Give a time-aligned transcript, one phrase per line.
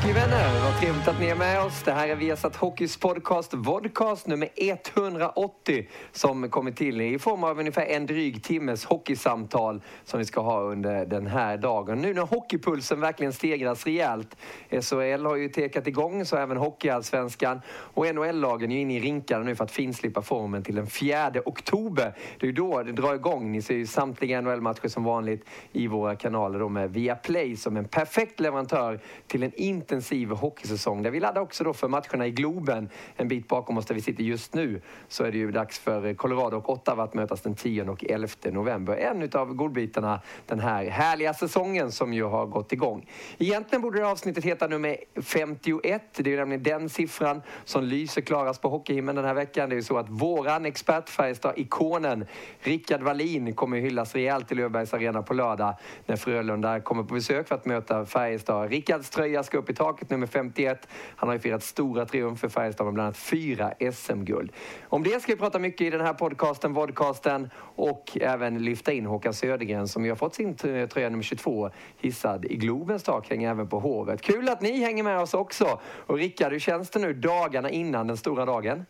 [0.00, 1.82] Hockeyvänner, vad trevligt att ni är med oss.
[1.82, 7.58] Det här är Viasat Hockeys podcast, vodcast nummer 180 som kommer till i form av
[7.58, 11.98] ungefär en dryg timmes hockeysamtal som vi ska ha under den här dagen.
[11.98, 14.36] Nu när hockeypulsen verkligen stegras rejält.
[14.70, 17.60] SHL har ju tekat igång, så även Hockeyallsvenskan.
[17.68, 21.32] Och NHL-lagen är ju inne i rinkarna nu för att finslipa formen till den 4
[21.44, 22.14] oktober.
[22.38, 23.52] Det är ju då det drar igång.
[23.52, 27.88] Ni ser ju samtliga NHL-matcher som vanligt i våra kanaler då med Viaplay som en
[27.88, 29.52] perfekt leverantör till en
[29.90, 33.86] intensiv hockeysäsong där vi laddar också då för matcherna i Globen en bit bakom oss
[33.86, 34.80] där vi sitter just nu.
[35.08, 38.28] Så är det ju dags för Colorado och Ottawa att mötas den 10 och 11
[38.44, 38.96] november.
[38.96, 43.10] En av godbitarna den här härliga säsongen som ju har gått igång.
[43.38, 46.02] Egentligen borde det avsnittet heta nummer 51.
[46.14, 49.68] Det är ju nämligen den siffran som lyser klarast på hockeyhimlen den här veckan.
[49.68, 52.26] Det är ju så att våran expert Färjestad-ikonen
[52.60, 55.74] Rickard Wallin kommer hyllas rejält i Löfbergs Arena på lördag
[56.06, 58.70] när Frölunda kommer på besök för att möta Färjestad.
[58.70, 60.88] Rickards tröja ska upp i taket, nummer 51.
[61.16, 64.52] Han har ju firat stora triumfer för Färjestad med bland annat fyra SM-guld.
[64.82, 69.06] Om det ska vi prata mycket i den här podcasten, vodcasten och även lyfta in
[69.06, 73.50] Håkan Södergren som ju har fått sin tröja nummer 22 hissad i Globens tak, hänger
[73.50, 74.22] även på Hovet.
[74.22, 75.80] Kul att ni hänger med oss också!
[76.06, 78.84] Och Rickard, hur känns det nu dagarna innan den stora dagen?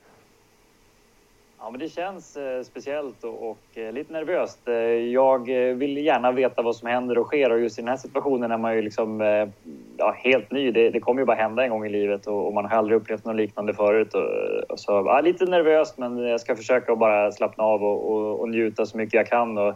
[1.62, 4.68] Ja, men det känns eh, speciellt och, och eh, lite nervöst.
[4.68, 7.88] Eh, jag eh, vill gärna veta vad som händer och sker och just i den
[7.88, 9.48] här situationen är man ju liksom eh,
[9.96, 10.70] ja, helt ny.
[10.70, 12.96] Det, det kommer ju bara hända en gång i livet och, och man har aldrig
[12.96, 14.14] upplevt något liknande förut.
[14.14, 18.12] Och, och så, ja, lite nervöst, men jag ska försöka att bara slappna av och,
[18.12, 19.58] och, och njuta så mycket jag kan.
[19.58, 19.74] Och,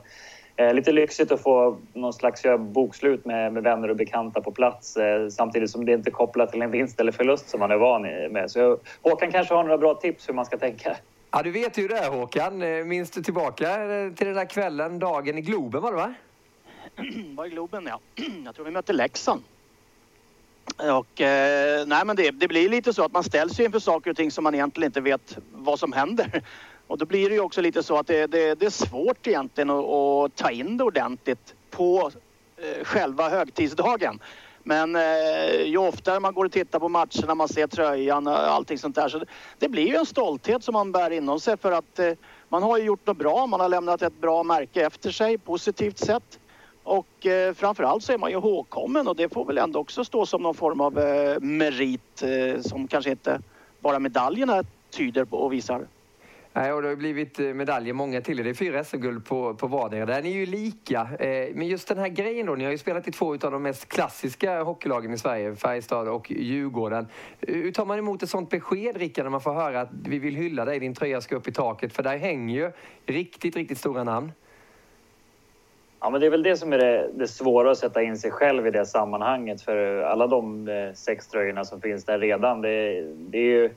[0.57, 4.51] eh, lite lyxigt att få någon slags eh, bokslut med, med vänner och bekanta på
[4.51, 7.71] plats eh, samtidigt som det inte är kopplat till en vinst eller förlust som man
[7.71, 8.03] är van
[8.33, 8.51] med.
[8.51, 10.97] Så jag, Håkan kanske har några bra tips hur man ska tänka.
[11.35, 12.63] Ja, du vet ju det Håkan.
[12.63, 16.15] Eh, minns du tillbaka eh, till den där kvällen, dagen i Globen var det va?
[17.37, 18.01] var i Globen ja.
[18.45, 19.43] Jag tror vi mötte Leksand.
[20.79, 24.17] Och eh, nej men det, det, blir lite så att man ställs inför saker och
[24.17, 26.43] ting som man egentligen inte vet vad som händer.
[26.87, 29.71] Och då blir det ju också lite så att det, det, det är svårt egentligen
[29.71, 32.11] att, att, ta in det ordentligt på
[32.57, 34.19] eh, själva högtidsdagen.
[34.67, 38.79] Men eh, ju oftare man går och tittar på matcherna, man ser tröjan och allting
[38.79, 39.09] sånt där.
[39.09, 39.27] Så det,
[39.59, 42.13] det blir ju en stolthet som man bär inom sig för att eh,
[42.49, 43.47] man har ju gjort något bra.
[43.47, 46.39] Man har lämnat ett bra märke efter sig, positivt sett.
[46.83, 50.27] Och eh, framförallt så är man ju ihågkommen och det får väl ändå också stå
[50.27, 53.41] som någon form av eh, merit eh, som kanske inte
[53.81, 55.87] bara medaljerna tyder på och visar.
[56.57, 58.37] Nej, och det har blivit eh, medaljer många till.
[58.37, 60.07] Det är fyra SM-guld på, på vardera.
[60.07, 61.09] Där är ni ju lika.
[61.19, 62.55] Eh, men just den här grejen då.
[62.55, 65.57] Ni har ju spelat i två av de mest klassiska hockeylagen i Sverige.
[65.57, 67.07] Färjestad och Djurgården.
[67.41, 70.19] Eh, hur tar man emot ett sånt besked, Rickard, när man får höra att vi
[70.19, 71.93] vill hylla dig, din tröja ska upp i taket?
[71.93, 72.73] För där hänger ju
[73.07, 74.33] riktigt, riktigt stora namn.
[76.01, 78.31] Ja, men det är väl det som är det, det svåra att sätta in sig
[78.31, 79.63] själv i det sammanhanget.
[79.63, 83.71] För alla de sex tröjorna som finns där redan, det, det är ju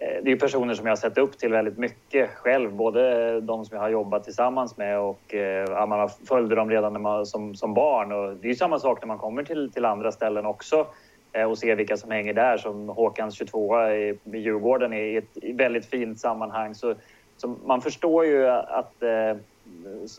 [0.00, 2.72] Eh, det är personer som jag har sett upp till väldigt mycket själv.
[2.72, 6.70] Både de som jag har jobbat tillsammans med och eh, ja, man har följde dem
[6.70, 8.12] redan man, som, som barn.
[8.12, 10.86] Och det är ju samma sak när man kommer till, till andra ställen också
[11.32, 12.56] eh, och ser vilka som hänger där.
[12.56, 16.74] Som Håkans 22 i, i Djurgården i ett väldigt fint sammanhang.
[16.74, 16.94] Så,
[17.36, 19.02] så man förstår ju att,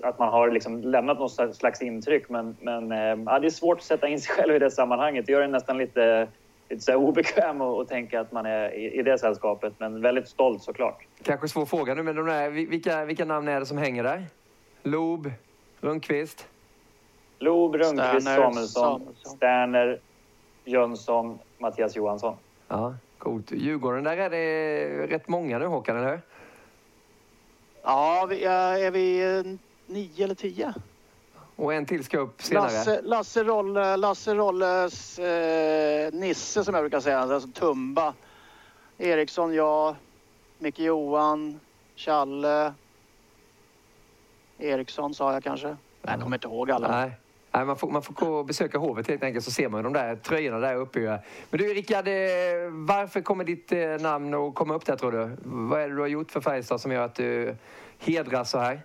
[0.03, 2.91] att man har liksom lämnat något slags intryck men, men
[3.25, 5.25] ja, det är svårt att sätta in sig själv i det sammanhanget.
[5.25, 6.27] Det gör det nästan lite
[6.71, 9.73] lite så obekväm och, och tänka att man är i, i, det sällskapet.
[9.77, 11.05] Men väldigt stolt såklart.
[11.23, 14.25] Kanske svår fråga nu, men de där, vilka, vilka namn är det som hänger där?
[14.83, 15.31] Loob,
[15.81, 16.47] Rundqvist?
[17.39, 19.99] Loob, Rundqvist, Samuelsson, Samuelsson, Sterner,
[20.65, 22.35] Jönsson, Mattias Johansson.
[22.67, 23.51] Ja, coolt.
[23.51, 26.21] Djurgården, där är det rätt många nu Håkan, eller hur?
[27.83, 29.43] Ja, vi är, är vi eh,
[29.85, 30.73] nio eller tio?
[31.61, 32.63] Och en till ska upp senare.
[32.63, 38.13] Lasse, Lasse, Rolle, Lasse Rolles eh, Nisse som jag brukar säga, alltså Tumba.
[38.97, 39.95] Eriksson, jag.
[40.59, 41.59] Micke Johan,
[41.95, 42.73] Challe.
[44.59, 45.75] Eriksson sa jag kanske.
[46.01, 46.87] Jag kommer inte ihåg alla.
[46.87, 47.11] Nej.
[47.51, 49.93] Nej, man, får, man får gå och besöka hovet helt enkelt så ser man de
[49.93, 50.99] där tröjorna där uppe.
[51.49, 52.13] Men du Rickard, eh,
[52.69, 55.37] varför kommer ditt eh, namn att komma upp där tror du?
[55.43, 57.55] Vad är det du har gjort för Färjestad som gör att du
[57.99, 58.81] hedras så här?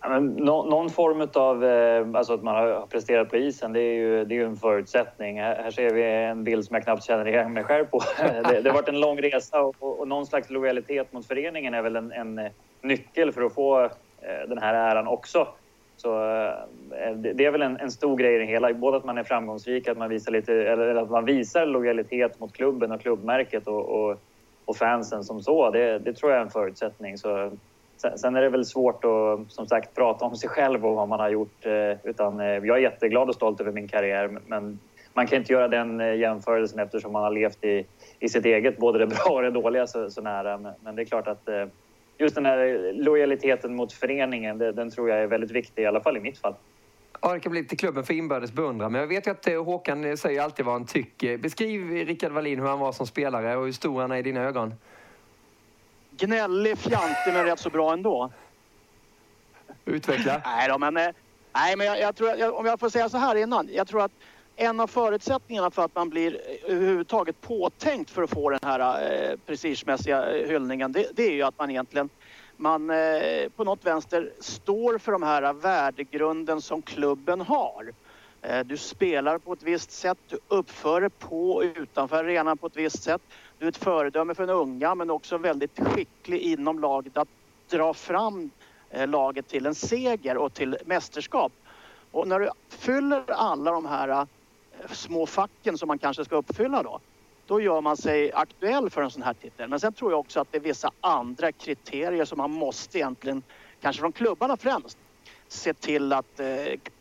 [0.00, 4.24] Men, någon form av, eh, alltså att man har presterat på isen, det är ju,
[4.24, 5.40] det är ju en förutsättning.
[5.40, 8.00] Här, här ser vi en bild som jag knappt känner igen mig själv på.
[8.18, 11.82] det, det har varit en lång resa och, och någon slags lojalitet mot föreningen är
[11.82, 15.48] väl en, en eh, nyckel för att få eh, den här äran också.
[15.96, 18.74] Så eh, det är väl en, en, stor grej i det hela.
[18.74, 22.52] Både att man är framgångsrik, att man visar, lite, eller att man visar lojalitet mot
[22.52, 24.20] klubben och klubbmärket och, och,
[24.64, 25.70] och fansen som så.
[25.70, 27.18] Det, det, tror jag är en förutsättning.
[27.18, 27.50] Så
[27.96, 31.20] Sen är det väl svårt att som sagt prata om sig själv och vad man
[31.20, 31.66] har gjort.
[31.66, 34.38] Eh, utan eh, jag är jätteglad och stolt över min karriär.
[34.46, 34.78] Men
[35.12, 37.86] man kan inte göra den eh, jämförelsen eftersom man har levt i,
[38.18, 40.74] i sitt eget, både det bra och det dåliga så, så nära.
[40.80, 41.48] Men det är klart att
[42.18, 46.16] just den här lojaliteten mot föreningen, den tror jag är väldigt viktig, i alla fall
[46.16, 46.54] i mitt fall.
[47.22, 48.92] Ja, det kan bli lite klubben för inbördes beundran.
[48.92, 51.38] Men jag vet ju att Håkan säger alltid vad han tycker.
[51.38, 54.40] Beskriv Rickard Wallin hur han var som spelare och hur stor han är i dina
[54.40, 54.74] ögon
[56.16, 58.30] gnällig, fjantig men rätt så bra ändå.
[59.84, 60.42] Utveckla.
[60.44, 61.08] Nej då, men, eh,
[61.52, 63.68] nej, men jag, jag tror, jag, om jag får säga så här innan.
[63.72, 64.12] Jag tror att
[64.56, 68.80] en av förutsättningarna för att man blir eh, överhuvudtaget påtänkt för att få den här
[68.80, 72.08] eh, prestigemässiga eh, hyllningen, det, det, är ju att man egentligen
[72.56, 77.92] man eh, på något vänster står för de här värdegrunden som klubben har.
[78.42, 82.66] Eh, du spelar på ett visst sätt, du uppför dig på och utanför arenan på
[82.66, 83.22] ett visst sätt.
[83.58, 87.28] Du är ett föredöme för den unga men också väldigt skicklig inom laget att
[87.70, 88.50] dra fram
[88.90, 91.52] eh, laget till en seger och till mästerskap.
[92.10, 94.24] Och när du fyller alla de här eh,
[94.90, 97.00] små facken som man kanske ska uppfylla då,
[97.46, 99.68] då gör man sig aktuell för en sån här titel.
[99.68, 103.42] Men sen tror jag också att det är vissa andra kriterier som man måste egentligen,
[103.80, 104.98] kanske från klubbarna främst,
[105.48, 106.46] se till att, eh,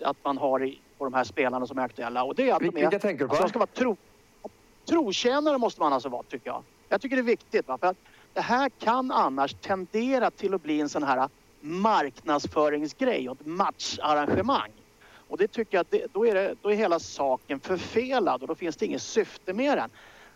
[0.02, 2.24] att man har på de här spelarna som är aktuella.
[2.24, 3.36] Och det är att Vilka de är, tänker du på?
[3.36, 3.98] Alltså ska vara tro,
[4.86, 6.64] trotjänare måste man alltså vara tycker jag.
[6.90, 7.68] Jag tycker det är viktigt.
[7.68, 7.78] Va?
[7.78, 7.98] För att
[8.34, 11.30] det här kan annars tendera till att bli en sån här
[11.62, 14.72] marknadsföringsgrej och ett matcharrangemang.
[15.28, 18.56] Och det tycker jag det, då, är det, då är hela saken förfelad och då
[18.56, 19.90] finns det inget syfte med den.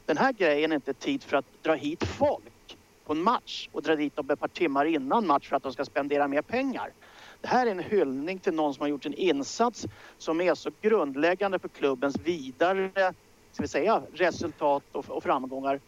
[0.06, 3.82] Den här grejen är inte tid för att dra hit folk på en match och
[3.82, 6.94] dra dit dem ett par timmar innan match för att de ska spendera mer pengar.
[7.42, 9.86] Det här är en hyllning till någon som har gjort en insats
[10.18, 13.14] som är så grundläggande för klubbens vidare
[13.52, 15.80] ska vi säga, resultat och, och framgångar.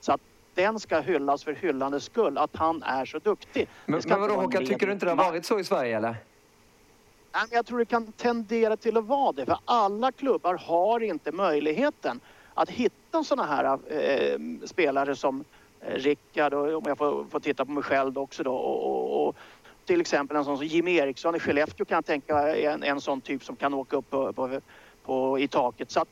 [0.00, 0.20] Så att
[0.54, 3.68] den ska hyllas för hyllandets skull, att han är så duktig.
[3.86, 6.16] Men, men vadå Håkan, tycker du inte det har varit så i Sverige eller?
[7.32, 11.32] Nej, jag tror det kan tendera till att vara det, för alla klubbar har inte
[11.32, 12.20] möjligheten
[12.54, 15.44] att hitta sådana här eh, spelare som
[15.80, 19.28] eh, Rickard och om jag får, får, titta på mig själv också då och, och,
[19.28, 19.36] och,
[19.84, 23.20] till exempel en sån som Jim Eriksson i Skellefteå kan jag tänka en, en sån
[23.20, 24.60] typ som kan åka upp på, på,
[25.04, 25.90] på i taket.
[25.90, 26.08] Så att,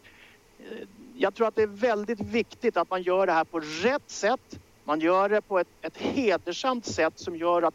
[0.58, 4.10] Eh, jag tror att det är väldigt viktigt att man gör det här på rätt
[4.10, 4.60] sätt.
[4.84, 7.75] Man gör det på ett, ett hedersamt sätt som gör att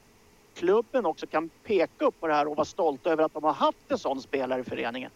[0.53, 3.53] klubben också kan peka upp på det här och vara stolta över att de har
[3.53, 5.11] haft en sån spelare i föreningen.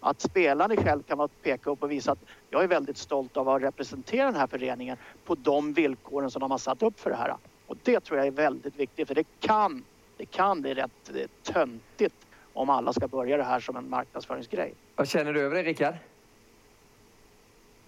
[0.00, 3.62] Att spelarna själv kan peka upp och visa att jag är väldigt stolt av att
[3.62, 7.36] representera den här föreningen på de villkoren som de har satt upp för det här.
[7.66, 9.84] Och det tror jag är väldigt viktigt för det kan,
[10.16, 12.14] det kan bli rätt eh, töntigt
[12.52, 14.74] om alla ska börja det här som en marknadsföringsgrej.
[14.96, 15.94] Vad känner du över det Rickard?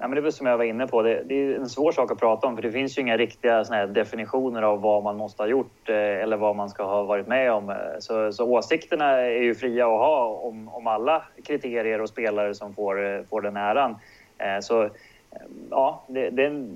[0.03, 1.93] Ja, men det är väl som jag var inne på, det, det, är en svår
[1.93, 5.17] sak att prata om för det finns ju inga riktiga såna definitioner av vad man
[5.17, 7.71] måste ha gjort eh, eller vad man ska ha varit med om.
[7.71, 12.55] Eh, så, så åsikterna är ju fria att ha om, om alla kriterier och spelare
[12.55, 13.97] som får, eh, får den äran.
[14.39, 14.91] Eh, så eh,
[15.71, 16.69] ja, det, det,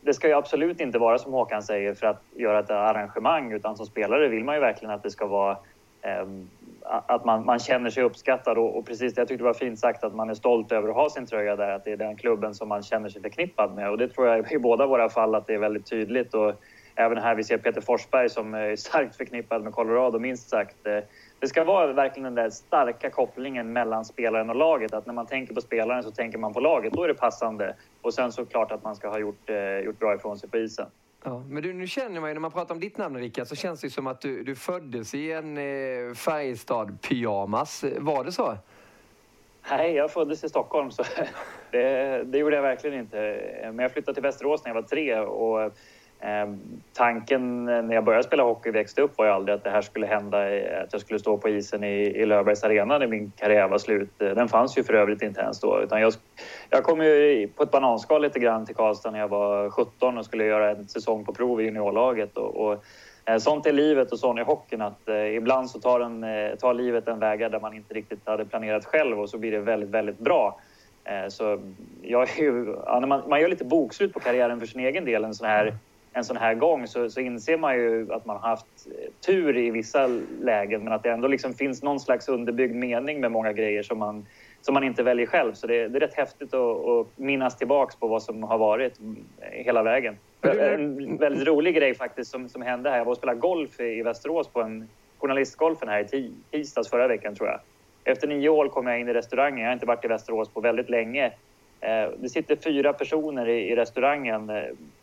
[0.00, 3.76] det ska ju absolut inte vara som Håkan säger för att göra ett arrangemang utan
[3.76, 5.56] som spelare vill man ju verkligen att det ska vara
[6.02, 6.48] ehm,
[6.84, 10.04] att man, man känner sig uppskattad och, och, precis jag tyckte det var fint sagt
[10.04, 12.54] att man är stolt över att ha sin tröja där, att det är den klubben
[12.54, 15.46] som man känner sig förknippad med och det tror jag i båda våra fall att
[15.46, 16.54] det är väldigt tydligt och
[16.94, 20.76] även här vi ser Peter Forsberg som är starkt förknippad med Colorado minst sagt.
[21.40, 24.94] Det ska vara verkligen den där starka kopplingen mellan spelaren och laget.
[24.94, 26.92] Att när man tänker på spelaren så tänker man på laget.
[26.92, 27.76] Då är det passande.
[28.02, 30.86] Och sen såklart att man ska ha gjort, eh, gjort bra ifrån sig på isen.
[31.24, 33.56] Ja, men du, nu känner man ju när man pratar om ditt namn Rickard så
[33.56, 37.84] känns det som att du, du föddes i en eh, Färjestad-pyjamas.
[37.98, 38.56] Var det så?
[39.70, 41.04] Nej, jag föddes i Stockholm så
[41.70, 43.40] det, det, gjorde jag verkligen inte.
[43.62, 45.72] Men jag flyttade till Västerås när jag var tre och
[46.24, 46.60] Ehm,
[46.92, 49.82] tanken när jag började spela hockey och växte upp var ju aldrig att det här
[49.82, 50.38] skulle hända,
[50.82, 54.22] att jag skulle stå på isen i, i Löfbergs Arena när min karriär var slut.
[54.22, 55.80] Eh, den fanns ju för övrigt inte ens då.
[55.82, 56.12] Utan jag,
[56.70, 60.24] jag kom ju på ett bananskal lite grann till Karlstad när jag var 17 och
[60.24, 62.36] skulle göra en säsong på prov i juniorlaget.
[62.36, 62.84] Och, och
[63.24, 66.54] eh, sånt är livet och sån är hockeyn att eh, ibland så tar, en, eh,
[66.54, 69.60] tar livet en väg där man inte riktigt hade planerat själv och så blir det
[69.60, 70.60] väldigt, väldigt bra.
[71.04, 71.60] Eh, så
[72.02, 75.34] jag ju, ja, man, man gör lite bokslut på karriären för sin egen del en
[75.34, 75.74] sån här,
[76.12, 79.56] en sån här gång så, så inser man ju att man har haft eh, tur
[79.56, 80.06] i vissa
[80.40, 83.98] lägen men att det ändå liksom finns någon slags underbyggd mening med många grejer som
[83.98, 84.26] man,
[84.60, 85.52] som man inte väljer själv.
[85.52, 89.00] Så det, det är rätt häftigt att, att minnas tillbaks på vad som har varit
[89.40, 90.16] hela vägen.
[90.42, 92.98] En väldigt rolig grej faktiskt som, som hände här.
[92.98, 94.88] Jag var och spelade golf i Västerås på en
[95.18, 97.60] journalistgolfen här i tisdags förra veckan tror jag.
[98.04, 99.60] Efter nio år kom jag in i restaurangen.
[99.60, 101.32] Jag har inte varit i Västerås på väldigt länge.
[101.80, 104.62] Eh, det sitter fyra personer i, i restaurangen eh,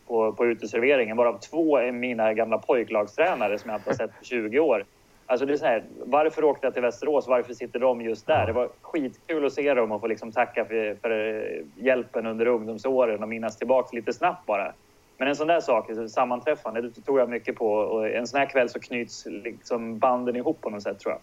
[0.09, 4.25] på, på uteserveringen varav två är mina gamla pojklagstränare som jag inte har sett på
[4.25, 4.85] 20 år.
[5.25, 7.27] Alltså det är så här, varför åkte jag till Västerås?
[7.27, 8.45] Varför sitter de just där?
[8.45, 12.45] Det var skitkul att se dem och få liksom tacka för, för eh, hjälpen under
[12.45, 14.73] ungdomsåren och minnas tillbaka lite snabbt bara.
[15.17, 17.67] Men en sån där sak, sammanträffande, det tror jag mycket på.
[17.73, 21.21] Och en sån här kväll så knyts liksom banden ihop på något sätt tror jag.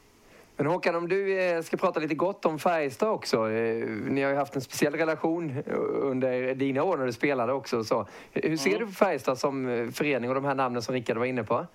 [0.56, 3.50] Men Håkan, om du eh, ska prata lite gott om Färjestad också.
[3.50, 7.52] Eh, ni har ju haft en speciell relation eh, under dina år när du spelade
[7.52, 7.84] också.
[7.84, 8.80] Så hur ser mm.
[8.80, 11.66] du på Färjestad som förening och de här namnen som Rickard var inne på?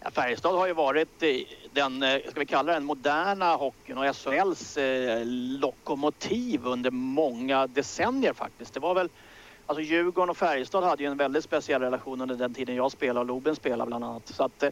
[0.00, 1.22] Ja, Färjestad har ju varit
[1.72, 4.78] den, ska vi kalla den moderna hockeyn och SHLs
[5.60, 8.74] lokomotiv under många decennier faktiskt.
[8.74, 9.08] Det var väl
[9.66, 13.20] Alltså Djurgården och Färjestad hade ju en väldigt speciell relation under den tiden jag spelade
[13.20, 14.28] och Loben spelade bland annat.
[14.28, 14.64] Så att,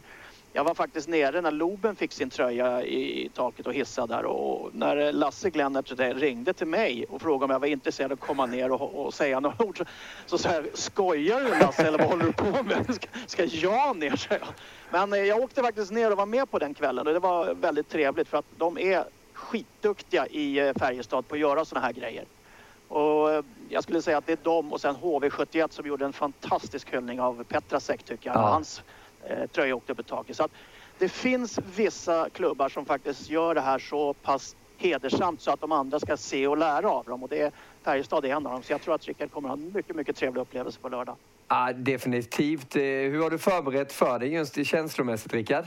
[0.53, 4.69] jag var faktiskt nere när Loben fick sin tröja i taket och hissade där och
[4.73, 8.45] när Lasse Glennert ringde till mig och frågade om jag var intresserad av att komma
[8.45, 9.85] ner och, och säga några ord så,
[10.25, 12.95] så sa jag, skojar du Lasse eller vad håller du på med?
[12.95, 14.15] Ska, ska jag ner?
[14.15, 14.47] Så jag.
[14.89, 17.53] Men eh, jag åkte faktiskt ner och var med på den kvällen och det var
[17.53, 21.93] väldigt trevligt för att de är skitduktiga i eh, Färjestad på att göra sådana här
[21.93, 22.25] grejer.
[22.87, 26.13] Och eh, jag skulle säga att det är de och sen HV71 som gjorde en
[26.13, 28.35] fantastisk hyllning av Petrasek tycker jag.
[28.35, 28.47] Ja.
[28.47, 28.81] Hans
[29.27, 30.35] eh, tröja åkte upp i taket.
[30.35, 30.51] Så att
[30.97, 35.71] det finns vissa klubbar som faktiskt gör det här så pass hedersamt så att de
[35.71, 37.23] andra ska se och lära av dem.
[37.23, 37.51] Och det är
[37.83, 38.63] Färjestad är en av dem.
[38.63, 41.15] Så jag tror att Rickard kommer ha en mycket, mycket trevlig upplevelse på lördag.
[41.47, 42.75] Ja, definitivt.
[42.75, 45.65] Eh, hur har du förberett för dig just känslomässigt, Rickard?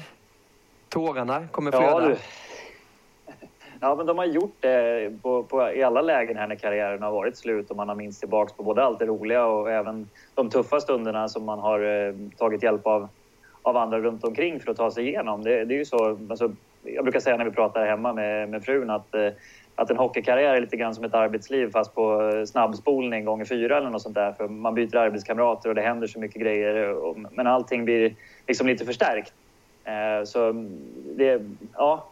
[0.89, 2.11] Tårarna kommer flöda.
[2.11, 2.17] Ja,
[3.81, 7.13] Ja, men de har gjort det på, på, i alla lägen här när karriären har
[7.13, 10.51] varit slut och man har minst tillbaks på både allt det roliga och även de
[10.51, 13.09] tuffa stunderna som man har eh, tagit hjälp av,
[13.65, 15.45] av andra runt omkring för att ta sig igenom.
[15.45, 16.53] Det, det är ju så, alltså,
[16.83, 19.29] jag brukar säga när vi pratar hemma med, med frun att, eh,
[19.75, 23.91] att en hockeykarriär är lite grann som ett arbetsliv fast på snabbspolning gånger fyra eller
[23.91, 24.33] något sånt där.
[24.33, 26.89] För man byter arbetskamrater och det händer så mycket grejer.
[26.89, 28.15] Och, men allting blir
[28.47, 29.33] liksom lite förstärkt.
[29.85, 30.53] Eh, så
[31.17, 31.43] det,
[31.77, 32.07] ja,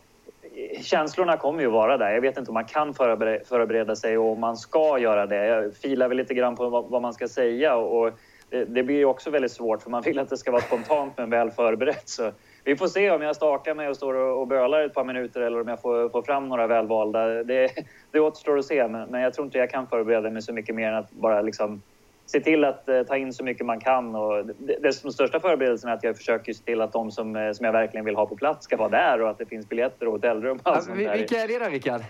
[0.80, 2.10] känslorna kommer ju vara där.
[2.10, 5.46] Jag vet inte om man kan förbereda, förbereda sig och om man ska göra det.
[5.46, 8.12] Jag filar väl lite grann på vad, vad man ska säga och
[8.52, 11.12] det, det blir ju också väldigt svårt för man vill att det ska vara spontant
[11.16, 12.08] men väl förberett.
[12.08, 12.30] Så
[12.64, 15.60] vi får se om jag stakar mig och står och, bölar ett par minuter eller
[15.60, 17.26] om jag får, får fram några välvalda.
[17.26, 17.70] Det,
[18.10, 20.74] det återstår att se, men, men jag tror inte jag kan förbereda mig så mycket
[20.74, 21.82] mer än att bara liksom
[22.26, 24.14] se till att eh, ta in så mycket man kan.
[24.14, 27.36] Och det, det, den största förberedelsen är att jag försöker se till att de som,
[27.36, 29.68] eh, som jag verkligen vill ha på plats ska vara där och att det finns
[29.68, 30.58] biljetter och hotellrum.
[30.62, 32.02] Och alltså, vilka är det då, Rickard?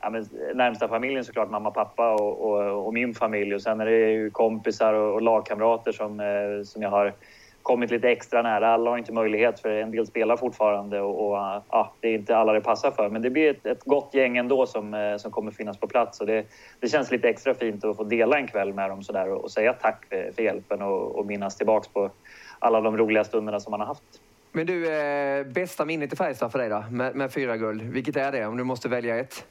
[0.00, 3.54] Ja, men, närmsta familjen såklart, mamma, pappa och, och, och, min familj.
[3.54, 7.14] Och sen är det ju kompisar och, och lagkamrater som, eh, som jag har
[7.62, 8.68] kommit lite extra nära.
[8.68, 11.36] Alla har inte möjlighet för en del spelar fortfarande och, och
[11.70, 13.08] ja, det är inte alla det passar för.
[13.08, 16.20] Men det blir ett, ett gott gäng ändå som, eh, som kommer finnas på plats
[16.20, 16.44] och det,
[16.80, 19.50] det känns lite extra fint att få dela en kväll med dem sådär och, och
[19.50, 22.10] säga tack för, för hjälpen och, och minnas tillbaks på
[22.58, 24.20] alla de roliga stunderna som man har haft.
[24.52, 27.82] Men du, eh, bästa minnet i Färjestad för dig då, med, med fyra guld.
[27.82, 29.44] Vilket är det om du måste välja ett?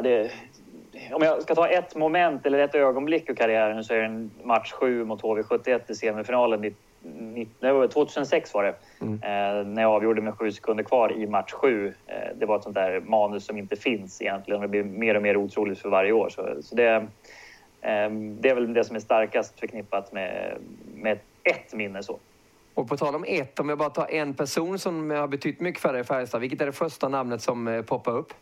[0.00, 0.30] Det,
[1.12, 4.30] om jag ska ta ett moment eller ett ögonblick ur karriären så är det en
[4.42, 6.74] match 7 mot HV71 i semifinalen.
[7.92, 9.14] 2006 var det, mm.
[9.14, 11.94] eh, när jag avgjorde med sju sekunder kvar i match 7.
[12.06, 14.60] Eh, det var ett sånt där manus som inte finns egentligen.
[14.60, 16.28] Det blir mer och mer otroligt för varje år.
[16.28, 16.94] Så, så det,
[17.80, 20.56] eh, det är väl det som är starkast förknippat med,
[20.94, 22.02] med ett minne.
[22.02, 22.18] så.
[22.74, 25.82] Och på tal om ett, om jag bara tar en person som har betytt mycket
[25.82, 26.40] för dig i Färjestad.
[26.40, 28.32] Vilket är det första namnet som poppar upp?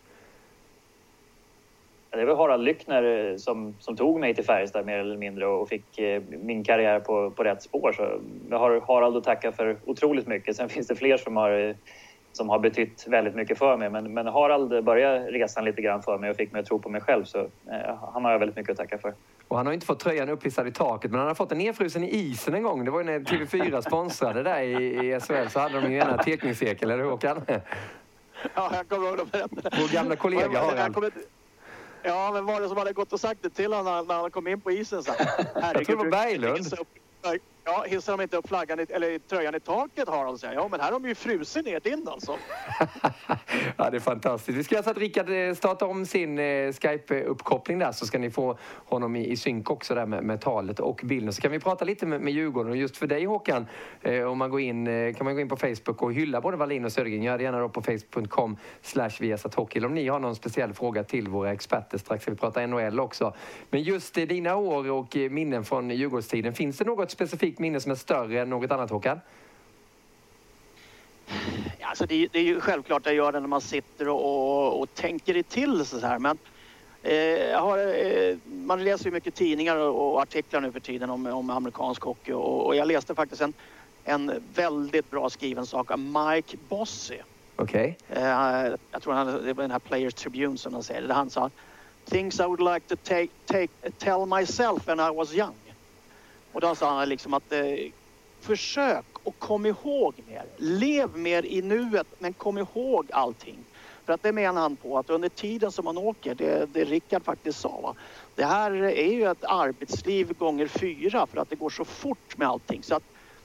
[2.17, 5.69] Det väl Harald Lyckner eh, som, som tog mig till Färjestad mer eller mindre och
[5.69, 7.93] fick eh, min karriär på, på rätt spår.
[7.93, 10.57] Så jag har Harald att tacka för otroligt mycket.
[10.57, 11.77] Sen finns det fler som har,
[12.33, 13.91] som har betytt väldigt mycket för mig.
[13.91, 16.89] Men, men Harald började resan lite grann för mig och fick mig att tro på
[16.89, 17.25] mig själv.
[17.25, 19.15] Så eh, han har jag väldigt mycket att tacka för.
[19.49, 22.05] Och han har inte fått tröjan upphissad i taket, men han har fått den nedfrusen
[22.05, 22.85] i isen en gång.
[22.85, 26.19] Det var ju när TV4 sponsrade där i, i SHL så hade de ju ena
[26.19, 27.43] teckningscirkel, eller hur Håkan?
[28.55, 29.49] Ja, jag kommer ihåg det.
[29.63, 31.11] Vår gamla kollega har han.
[32.03, 34.49] Ja, men var det som hade gått och sagt det till honom när han kom
[34.49, 35.03] in på isen?
[35.03, 35.13] Så,
[35.55, 36.75] jag tror det var Berglund.
[37.65, 40.55] Ja, hissar de inte upp flaggan i, eller tröjan i taket har de säger.
[40.55, 42.37] Ja, men här har de ju frusit ner din alltså.
[43.77, 44.59] ja, det är fantastiskt.
[44.59, 46.43] Vi ska göra så att Rickard eh, startar om sin eh,
[46.73, 50.81] Skype-uppkoppling där så ska ni få honom i, i synk också där med, med, talet
[50.81, 51.33] och bilden.
[51.33, 53.67] Så kan vi prata lite med, med Djurgården och just för dig Håkan,
[54.01, 56.57] eh, om man går in, eh, kan man gå in på Facebook och hylla både
[56.57, 57.23] Wallin och Södergren.
[57.23, 61.29] Gör det gärna då på facebook.com slash Eller om ni har någon speciell fråga till
[61.29, 63.35] våra experter strax ska vi prata NHL också.
[63.71, 67.59] Men just eh, dina år och eh, minnen från Djurgårdstiden, finns det något specifikt specifikt
[67.59, 69.21] minne som är större än något annat Håkan?
[71.81, 74.81] Ja, alltså det, det är ju självklart att göra det när man sitter och, och,
[74.81, 76.19] och tänker det till så här.
[76.19, 76.39] Men
[77.03, 81.27] eh, har, eh, man läser ju mycket tidningar och, och, artiklar nu för tiden om,
[81.27, 83.55] om amerikansk hockey och, jag läste faktiskt en,
[84.05, 87.19] en väldigt bra skriven sak av Mike Bossy.
[87.57, 87.97] Okej.
[88.11, 88.23] Okay.
[88.23, 91.51] Eh, jag tror han, det var den här Players Tribune som han säger, han sa
[92.05, 95.55] Things I would like to take, take, tell myself when I was young.
[96.53, 97.63] Och då sa han liksom att eh,
[98.41, 100.45] försök och kom ihåg mer.
[100.57, 103.59] Lev mer i nuet men kom ihåg allting.
[104.05, 107.25] För att det menar han på att under tiden som man åker, det, det Rickard
[107.25, 107.95] faktiskt sa, va?
[108.35, 112.49] det här är ju ett arbetsliv gånger fyra för att det går så fort med
[112.49, 112.83] allting.
[112.83, 113.03] Så att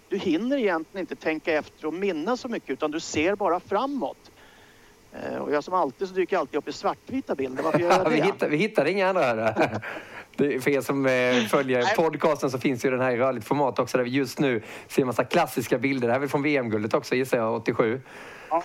[0.09, 4.31] du hinner egentligen inte tänka efter och minnas så mycket utan du ser bara framåt.
[5.13, 7.63] Eh, och jag som alltid så dyker jag alltid upp i svartvita bilder.
[7.63, 8.09] Varför gör jag det?
[8.09, 9.81] vi, hittar, vi hittar inga andra här.
[10.38, 13.98] för er som eh, följer podcasten så finns ju den här i rörligt format också
[13.98, 16.07] där vi just nu ser en massa klassiska bilder.
[16.07, 18.01] Det här är väl från VM-guldet också gissar jag, 87.
[18.50, 18.64] Ja,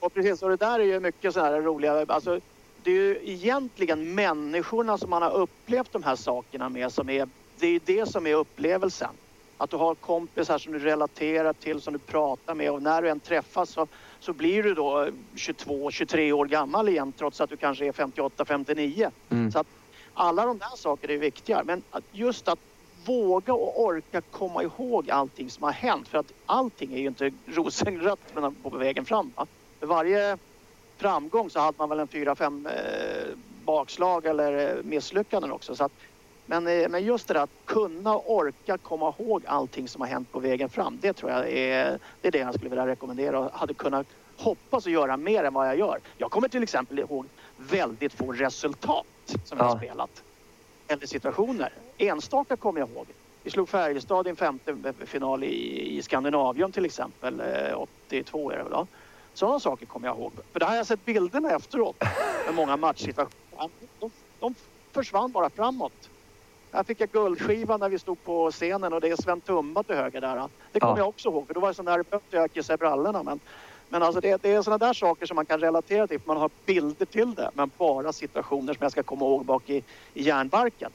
[0.00, 0.42] och precis.
[0.42, 2.04] Och det där är ju mycket sådana här roliga...
[2.08, 2.40] Alltså,
[2.82, 7.28] det är ju egentligen människorna som man har upplevt de här sakerna med som är...
[7.58, 9.10] Det är det som är upplevelsen.
[9.56, 13.08] Att du har kompisar som du relaterar till, som du pratar med och när du
[13.08, 13.86] än träffas så,
[14.20, 19.10] så blir du då 22-23 år gammal igen trots att du kanske är 58-59.
[19.30, 19.52] Mm.
[19.52, 19.66] Så att
[20.18, 21.62] alla de där sakerna är viktiga.
[21.64, 22.58] Men just att
[23.04, 26.08] våga och orka komma ihåg allting som har hänt.
[26.08, 29.32] För att allting är ju inte rosenrött på vägen fram.
[29.36, 29.46] Va?
[29.80, 30.38] För varje
[30.96, 33.28] framgång så hade man väl en fyra, fem eh,
[33.64, 35.76] bakslag eller eh, misslyckanden också.
[35.76, 35.92] Så att,
[36.46, 40.32] men, eh, men just det där att kunna orka komma ihåg allting som har hänt
[40.32, 40.98] på vägen fram.
[41.00, 44.86] Det tror jag är det, är det jag skulle vilja rekommendera och hade kunnat hoppas
[44.86, 46.00] att göra mer än vad jag gör.
[46.16, 47.26] Jag kommer till exempel ihåg
[47.56, 49.64] väldigt få resultat som ja.
[49.64, 50.22] jag har spelat.
[50.88, 51.72] Eller situationer.
[51.98, 53.06] Enstaka kommer jag ihåg.
[53.42, 54.74] Vi slog Färjestad i en femte
[55.06, 57.42] final i, i Skandinavium till exempel.
[58.08, 58.86] 82 eh, är det väl då.
[59.34, 60.32] Sådana saker kommer jag ihåg.
[60.52, 61.96] För det har jag sett bilderna efteråt.
[62.46, 63.70] Med många matchsituationer.
[63.98, 64.10] De,
[64.40, 64.54] de
[64.92, 66.10] försvann bara framåt.
[66.72, 69.94] Här fick jag guldskiva när vi stod på scenen och det är Sven Tumba till
[69.94, 70.48] höger där.
[70.72, 70.98] Det kommer ja.
[70.98, 73.22] jag också ihåg för då var det så nervöst att jag kissade i brallorna.
[73.22, 73.40] Men
[73.88, 76.20] men alltså det, det är sådana där saker som man kan relatera till.
[76.24, 79.82] Man har bilder till det, men bara situationer som jag ska komma ihåg bak i,
[80.14, 80.90] i hjärnbarken.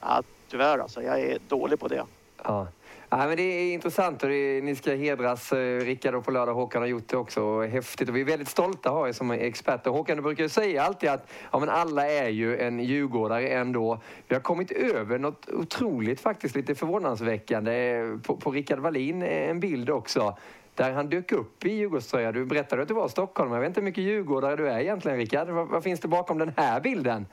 [0.00, 2.04] Ja, tyvärr alltså, jag är dålig på det.
[2.44, 2.66] Ja.
[3.10, 5.52] Ja, men det är intressant och är, ni ska hedras.
[5.52, 7.62] Eh, Rickard och på lördag Håkan har gjort det också.
[7.62, 9.90] Häftigt och vi är väldigt stolta att ha er som experter.
[9.90, 14.00] Håkan, du brukar ju säga alltid att ja, men alla är ju en djurgårdare ändå.
[14.28, 19.50] Vi har kommit över något otroligt faktiskt, lite förvånansväckande eh, på, på Rickard Wallin, eh,
[19.50, 20.36] en bild också
[20.78, 22.32] där han dök upp i Djurgårdströja.
[22.32, 23.52] Du berättade att du var Stockholm.
[23.52, 25.48] Jag vet inte hur mycket djurgårdare du är egentligen, Rickard.
[25.48, 27.26] Vad, vad finns det bakom den här bilden?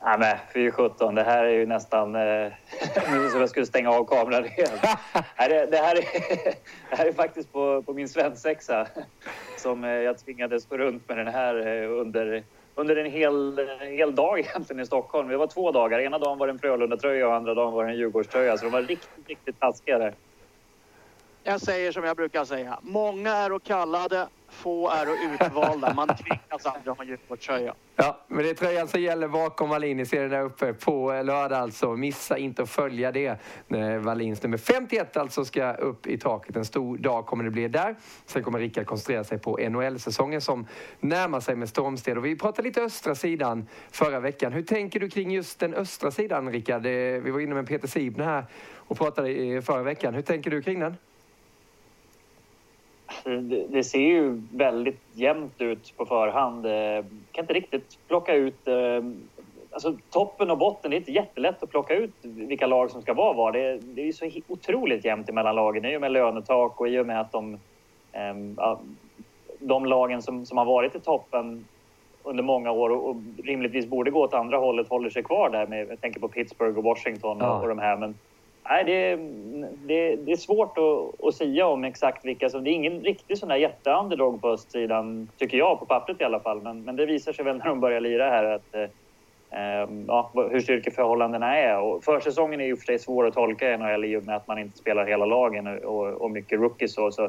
[0.00, 2.52] Ja, men fy sjutton, det här är ju nästan eh,
[3.32, 4.82] som jag skulle stänga av kameran helt.
[5.38, 6.04] det, det, här är,
[6.90, 8.86] det här är faktiskt på, på min svensexa
[9.56, 12.42] som eh, jag tvingades gå runt med den här eh, under,
[12.74, 15.28] under en hel, hel dag egentligen i Stockholm.
[15.28, 15.98] Det var två dagar.
[15.98, 18.56] Ena dagen var det en Frölunda-tröja och andra dagen var det en Djurgårdströja.
[18.56, 20.14] Så de var riktigt, riktigt taskiga där.
[21.44, 22.78] Jag säger som jag brukar säga.
[22.82, 25.94] Många är och kallade, få är och utvalda.
[25.94, 27.74] Man tvingas aldrig ha en Djurgårdströja.
[27.96, 29.96] Ja, men det är tröjan som gäller bakom Wallin.
[29.96, 31.96] Ni ser den där uppe på lördag alltså.
[31.96, 33.40] Missa inte att följa det.
[33.68, 36.56] Eh, Wallins nummer 51 alltså ska upp i taket.
[36.56, 37.96] En stor dag kommer det bli där.
[38.26, 40.66] Sen kommer Rickard koncentrera sig på NHL-säsongen som
[41.00, 42.18] närmar sig med stormsteg.
[42.18, 44.52] Och vi pratade lite östra sidan förra veckan.
[44.52, 46.86] Hur tänker du kring just den östra sidan, Rickard?
[46.86, 50.14] Eh, vi var inne med Peter Sibner här och pratade förra veckan.
[50.14, 50.96] Hur tänker du kring den?
[53.24, 56.66] Det, det, ser ju väldigt jämnt ut på förhand.
[56.66, 58.68] Jag kan inte riktigt plocka ut
[59.72, 63.14] alltså, toppen och botten, det är inte jättelätt att plocka ut vilka lag som ska
[63.14, 63.52] vara var.
[63.52, 67.06] Det, det är så otroligt jämnt mellan lagen i och med lönetak och i och
[67.06, 67.58] med att de,
[68.12, 68.76] eh,
[69.58, 71.64] de lagen som, som har varit i toppen
[72.22, 75.66] under många år och, rimligtvis borde gå åt andra hållet håller sig kvar där.
[75.66, 77.60] Med, jag tänker på Pittsburgh och Washington ja.
[77.60, 77.96] och de här.
[77.96, 78.14] Men
[78.64, 79.16] nej, det,
[79.86, 82.64] det, det är svårt att, att säga om exakt vilka som...
[82.64, 86.40] Det är ingen riktig sån där jätteunderdog på östsidan, tycker jag, på pappret i alla
[86.40, 86.62] fall.
[86.62, 88.88] Men, men det visar sig väl när de börjar lira här att eh,
[89.60, 91.78] ehm, ja, hur styrkeförhållandena är.
[91.78, 94.48] Och försäsongen är ju för sig svår att tolka i NHL i och med att
[94.48, 96.98] man inte spelar hela lagen och, och mycket rookies.
[96.98, 97.24] Och, så,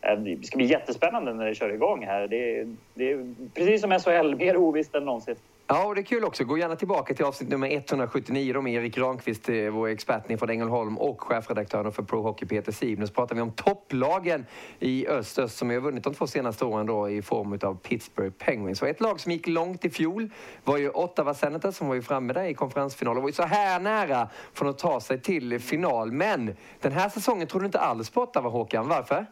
[0.00, 2.28] eh, det ska bli jättespännande när det kör igång här.
[2.28, 5.36] Det, det är precis som SHL, mer ovisst än någonsin.
[5.66, 6.44] Ja, och det är kul också.
[6.44, 10.50] Gå gärna tillbaka till avsnitt nummer 179 då med Erik Granqvist, eh, vår expert från
[10.50, 12.98] Ängelholm och chefredaktören för Pro Hockey Peter Siv.
[12.98, 14.46] Nu pratar vi om topplagen
[14.78, 18.34] i öst, öst som har vunnit de två senaste åren då i form av Pittsburgh
[18.38, 18.82] Penguins.
[18.82, 20.30] Och ett lag som gick långt i fjol
[20.64, 23.42] var ju Ottawa Senators som var ju framme där i konferensfinalen och var ju så
[23.42, 26.12] här nära från att ta sig till final.
[26.12, 28.88] Men den här säsongen tror du inte alls på Ottawa, Håkan.
[28.88, 29.26] Varför?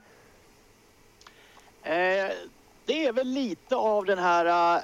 [1.83, 2.33] Eh
[2.87, 4.83] det är väl lite av den här äh,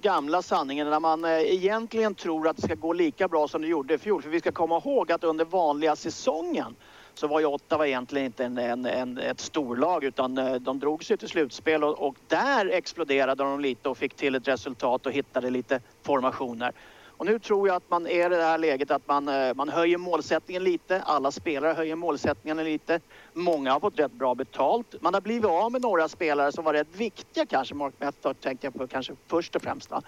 [0.00, 3.68] gamla sanningen när man äh, egentligen tror att det ska gå lika bra som det
[3.68, 4.22] gjorde i fjol.
[4.22, 6.76] För vi ska komma ihåg att under vanliga säsongen
[7.14, 11.04] så var ju Ottawa egentligen inte en, en, en, ett storlag utan äh, de drog
[11.04, 15.12] sig till slutspel och, och där exploderade de lite och fick till ett resultat och
[15.12, 16.72] hittade lite formationer.
[17.20, 19.68] Och nu tror jag att man är i det här läget att man, eh, man
[19.68, 21.02] höjer målsättningen lite.
[21.02, 23.00] Alla spelare höjer målsättningen lite.
[23.32, 24.94] Många har fått rätt bra betalt.
[25.00, 27.74] Man har blivit av med några spelare som var rätt viktiga kanske.
[27.74, 29.90] Mark Method tänkte jag på kanske först och främst.
[29.90, 30.02] Va?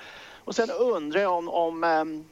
[0.44, 2.24] Och sen undrar jag om, om ehm,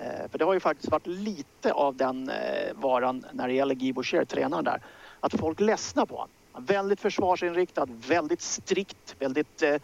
[0.00, 3.74] eh, för det har ju faktiskt varit lite av den eh, varan när det gäller
[3.74, 4.80] Guy Boucher, tränaren där.
[5.20, 6.30] Att folk ledsnar på honom.
[6.58, 9.76] Väldigt försvarsinriktad, väldigt strikt, väldigt eh,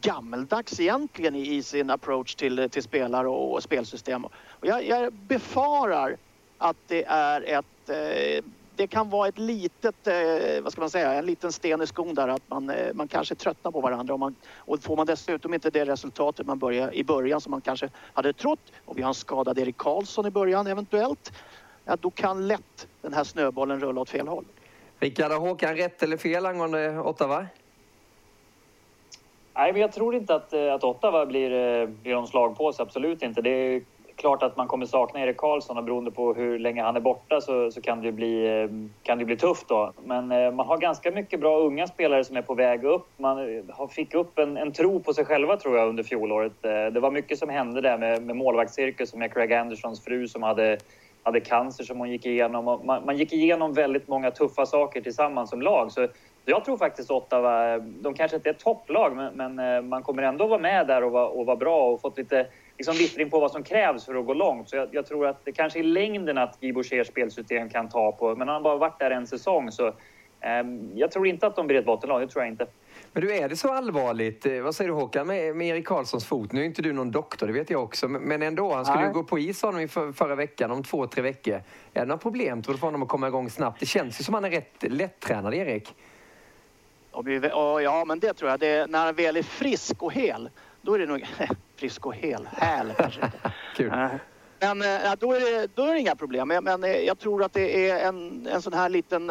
[0.00, 4.24] gammeldags egentligen i, i sin approach till, till spelare och, och spelsystem.
[4.24, 6.16] Och jag, jag, befarar
[6.58, 8.44] att det är ett eh,
[8.80, 12.14] det kan vara ett litet, eh, vad ska man säga, en liten sten i skon
[12.14, 15.54] där att man, eh, man kanske tröttnar på varandra och, man, och får man dessutom
[15.54, 19.08] inte det resultatet man börjar i början som man kanske hade trott och vi har
[19.08, 21.32] en skadad Erik Karlsson i början eventuellt,
[21.84, 24.44] ja, då kan lätt den här snöbollen rulla åt fel håll.
[24.98, 27.46] Rickard, har Håkan rätt eller fel angående Ottawa?
[29.60, 32.82] Nej, men jag tror inte att, eh, att Ottawa blir, eh, blir någon slagpåse.
[32.82, 33.42] Absolut inte.
[33.42, 33.82] Det är
[34.16, 37.40] klart att man kommer sakna Erik Karlsson och beroende på hur länge han är borta
[37.40, 38.68] så, så kan, det bli, eh,
[39.02, 39.92] kan det bli tufft då.
[40.04, 43.06] Men man har ganska mycket bra unga spelare som är på väg upp.
[43.16, 43.36] Man
[43.70, 46.62] har, fick upp en, en tro på sig själva tror jag under fjolåret.
[46.62, 50.78] Det var mycket som hände där med, med målvaktscirkus med Craig Andersons fru som hade
[51.22, 52.64] hade cancer som hon gick igenom.
[52.64, 55.92] Man, man gick igenom väldigt många tuffa saker tillsammans som lag.
[55.92, 56.08] Så
[56.44, 60.22] jag tror faktiskt Ottawa, de kanske inte är ett topplag, men, men eh, man kommer
[60.22, 62.46] ändå vara med där och vara, och vara bra och fått lite
[62.78, 64.68] liksom, vittring på vad som krävs för att gå långt.
[64.68, 68.12] Så jag, jag tror att det kanske i längden att Guy Bouchers spelsystem kan ta
[68.12, 69.92] på, men han har bara varit där en säsong så eh,
[70.94, 72.66] jag tror inte att de blir ett bottenlag, det tror jag inte.
[73.12, 76.26] Men du, är det så allvarligt, eh, vad säger du Håkan, med, med Erik Karlssons
[76.26, 76.52] fot?
[76.52, 78.74] Nu är inte du någon doktor, det vet jag också, men ändå.
[78.74, 81.54] Han skulle ju gå på is honom för, förra veckan, om två, tre veckor.
[81.54, 81.62] Är
[82.00, 83.80] det några problem tror du för honom att komma igång snabbt?
[83.80, 85.94] Det känns ju som han är rätt lättränad, Erik.
[87.10, 88.60] Och ja, men det tror jag.
[88.60, 90.50] Det, när han väl är frisk och hel,
[90.82, 91.26] då är det nog...
[91.76, 93.52] frisk och hel, häl kanske inte.
[93.76, 93.92] Kul.
[94.60, 96.48] Men äh, då, är det, då är det inga problem.
[96.62, 99.26] Men, eh, jag tror att det är en, en sån här liten,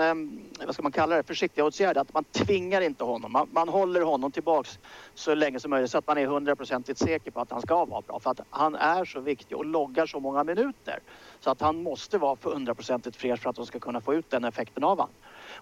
[0.66, 1.98] vad ska man kalla det, försiktighetsåtgärd.
[1.98, 3.32] Att man tvingar inte honom.
[3.32, 4.80] Man, man håller honom tillbaks
[5.14, 8.02] så länge som möjligt så att man är hundraprocentigt säker på att han ska vara
[8.02, 8.20] bra.
[8.20, 11.00] För att han är så viktig och loggar så många minuter.
[11.40, 14.30] Så att han måste vara för hundraprocentigt fräsch för att de ska kunna få ut
[14.30, 15.14] den effekten av honom.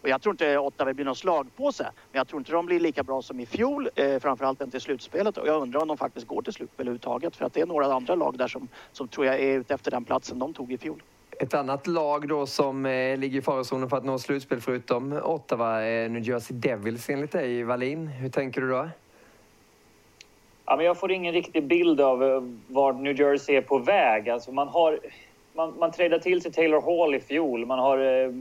[0.01, 1.83] Och jag tror inte Ottawa blir någon slagpåse.
[1.83, 3.89] Men jag tror inte de blir lika bra som i fjol.
[3.95, 5.37] Eh, framförallt inte i slutspelet.
[5.37, 7.35] Och jag undrar om de faktiskt går till slutspel överhuvudtaget.
[7.35, 9.91] För att det är några andra lag där som, som tror jag är ute efter
[9.91, 11.03] den platsen de tog i fjol.
[11.39, 15.81] Ett annat lag då som eh, ligger i farozonen för att nå slutspel förutom Ottawa
[15.81, 18.07] är New Jersey Devils enligt dig, Wallin.
[18.07, 18.89] Hur tänker du då?
[20.65, 24.29] Ja, men jag får ingen riktig bild av eh, var New Jersey är på väg.
[24.29, 24.99] Alltså man har...
[25.53, 27.65] Man, man till sig Taylor Hall i fjol.
[27.65, 28.31] Man har eh,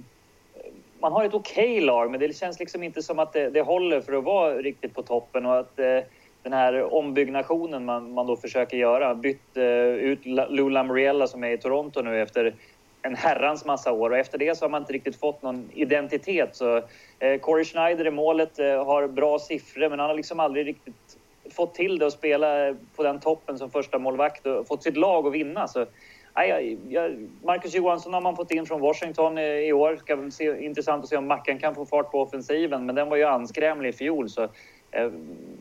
[1.00, 3.60] man har ett okej okay lag, men det känns liksom inte som att det, det
[3.60, 6.00] håller för att vara riktigt på toppen och att eh,
[6.42, 11.50] den här ombyggnationen man, man då försöker göra, bytt eh, ut Lou Lamoriella som är
[11.50, 12.54] i Toronto nu efter
[13.02, 16.56] en herrans massa år och efter det så har man inte riktigt fått någon identitet.
[16.56, 16.76] Så
[17.18, 21.16] eh, Corey Schneider i målet eh, har bra siffror men han har liksom aldrig riktigt
[21.50, 25.26] fått till det att spela på den toppen som första målvakt och fått sitt lag
[25.26, 25.68] att vinna.
[25.68, 25.86] Så
[26.36, 29.96] Nej, jag, Marcus Johansson har man fått in från Washington i år.
[29.96, 33.08] Ska väl se, intressant att se om Mackan kan få fart på offensiven, men den
[33.08, 34.28] var ju anskrämlig i fjol.
[34.28, 34.42] Så,
[34.90, 35.10] eh,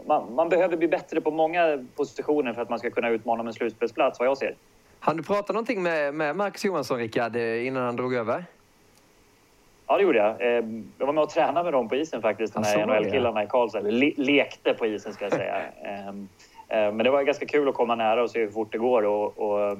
[0.05, 3.47] man, man, behöver bli bättre på många positioner för att man ska kunna utmana om
[3.47, 4.55] en slutspelsplats, vad jag ser.
[4.99, 8.45] Han du prata någonting med, med Marcus Johansson, Rickard, innan han drog över?
[9.87, 10.41] Ja, det gjorde jag.
[10.41, 10.65] Eh,
[10.97, 13.79] jag var med och tränade med dem på isen faktiskt, de här NHL-killarna i Karlstad.
[13.79, 15.61] Le lekte på isen ska jag säga.
[16.67, 19.03] Eh, men det var ganska kul att komma nära och se hur fort det går
[19.03, 19.77] och, och eh,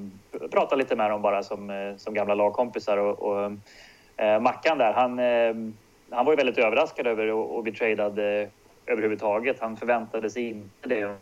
[0.51, 2.97] prata lite med dem bara som, eh, som gamla lagkompisar.
[2.97, 3.51] Och, och
[4.17, 5.73] eh, Mackan där, han, eh,
[6.09, 8.47] han var ju väldigt överraskad över att bli tradad eh,
[8.85, 9.59] överhuvudtaget.
[9.59, 11.15] Han förväntade sig inte det.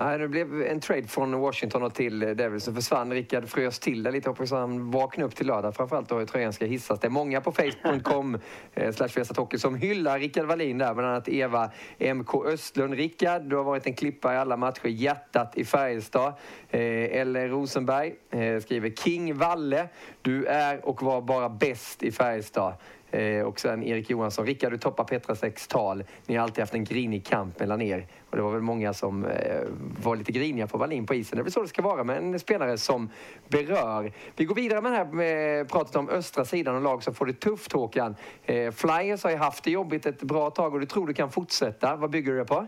[0.00, 3.12] Nej, det blev en trade från Washington och till Devils som försvann.
[3.12, 4.30] Rickard frös till det lite.
[4.30, 7.00] Hoppas han vaknar upp till lördag framförallt då tröjan ska hissas.
[7.00, 8.38] Det är många på facebook.com
[8.74, 9.08] eh, slash
[9.56, 10.94] som hyllar Rickard Wallin där.
[10.94, 12.94] Bland annat Eva MK Östlund.
[12.94, 14.86] Rickard, du har varit en klippa i alla matcher.
[14.86, 16.32] Hjärtat i Färjestad.
[16.70, 16.80] Eh,
[17.20, 19.88] Eller Rosenberg eh, skriver King Valle.
[20.22, 22.74] Du är och var bara bäst i Färjestad.
[23.10, 24.46] Eh, och sen Erik Johansson.
[24.46, 26.04] Rickard, du toppar Petra tal.
[26.26, 28.06] Ni har alltid haft en grinig kamp mellan er.
[28.30, 29.62] Och det var väl många som eh,
[30.02, 31.36] var lite griniga på Wallin på isen.
[31.36, 33.10] Det är väl så det ska vara med en spelare som
[33.48, 34.12] berör.
[34.36, 37.26] Vi går vidare med det här med pratet om östra sidan och lag som får
[37.26, 38.16] det tufft, Håkan.
[38.44, 41.30] Eh, Flyers har ju haft det jobbigt ett bra tag och du tror du kan
[41.30, 41.96] fortsätta.
[41.96, 42.66] Vad bygger du det på?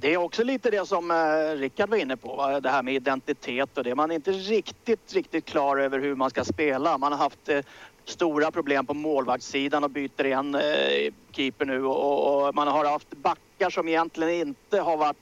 [0.00, 3.78] Det är också lite det som eh, Rickard var inne på, det här med identitet
[3.78, 3.94] och det.
[3.94, 6.98] Man är inte riktigt, riktigt klar över hur man ska spela.
[6.98, 7.60] Man har haft eh,
[8.04, 13.16] stora problem på målvaktssidan och byter igen eh, keeper nu och, och, man har haft
[13.16, 15.16] backar som egentligen inte har varit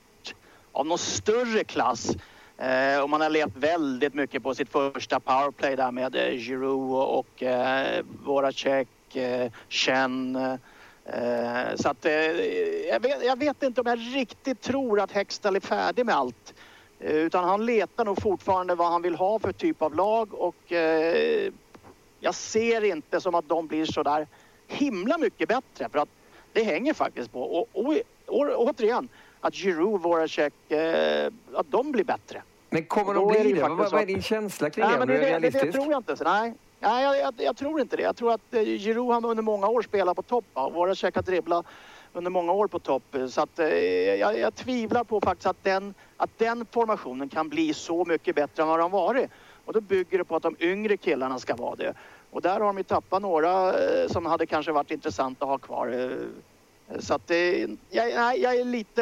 [0.71, 2.15] av någon större klass.
[2.57, 6.91] Eh, och man har levt väldigt mycket på sitt första powerplay där med eh, Giroud
[6.91, 10.35] och, och eh, Voracek, eh, Chen.
[10.35, 10.53] Eh,
[11.05, 12.13] eh, så att eh,
[12.89, 16.53] jag vet, jag, vet, inte om jag riktigt tror att Hextall är färdig med allt.
[16.99, 20.71] Eh, utan han letar nog fortfarande vad han vill ha för typ av lag och
[20.71, 21.51] eh,
[22.21, 24.27] jag ser inte som att de blir så där
[24.67, 26.09] himla mycket bättre för att
[26.53, 27.41] det hänger faktiskt på.
[27.41, 27.93] Och, och,
[28.25, 32.41] och återigen, att Giroud, Voracek, eh, att de blir bättre.
[32.69, 33.61] Men kommer de bli det?
[33.61, 34.99] Vad, vad är din känsla kring nej, det?
[34.99, 36.17] Men det, det, det, det tror jag inte.
[36.17, 38.03] Så nej, nej jag, jag, jag, tror inte det.
[38.03, 41.23] Jag tror att eh, Giroud har under många år spelat på topp och Voracek har
[41.23, 41.65] dribblat
[42.13, 43.15] under många år på topp.
[43.29, 47.73] Så att, eh, jag, jag tvivlar på faktiskt att den, att den formationen kan bli
[47.73, 49.29] så mycket bättre än vad den varit.
[49.65, 51.93] Och då bygger det på att de yngre killarna ska vara det.
[52.31, 55.57] Och där har de ju tappat några eh, som hade kanske varit intressanta att ha
[55.57, 55.87] kvar.
[55.87, 59.01] Eh, så att det, jag, jag är lite...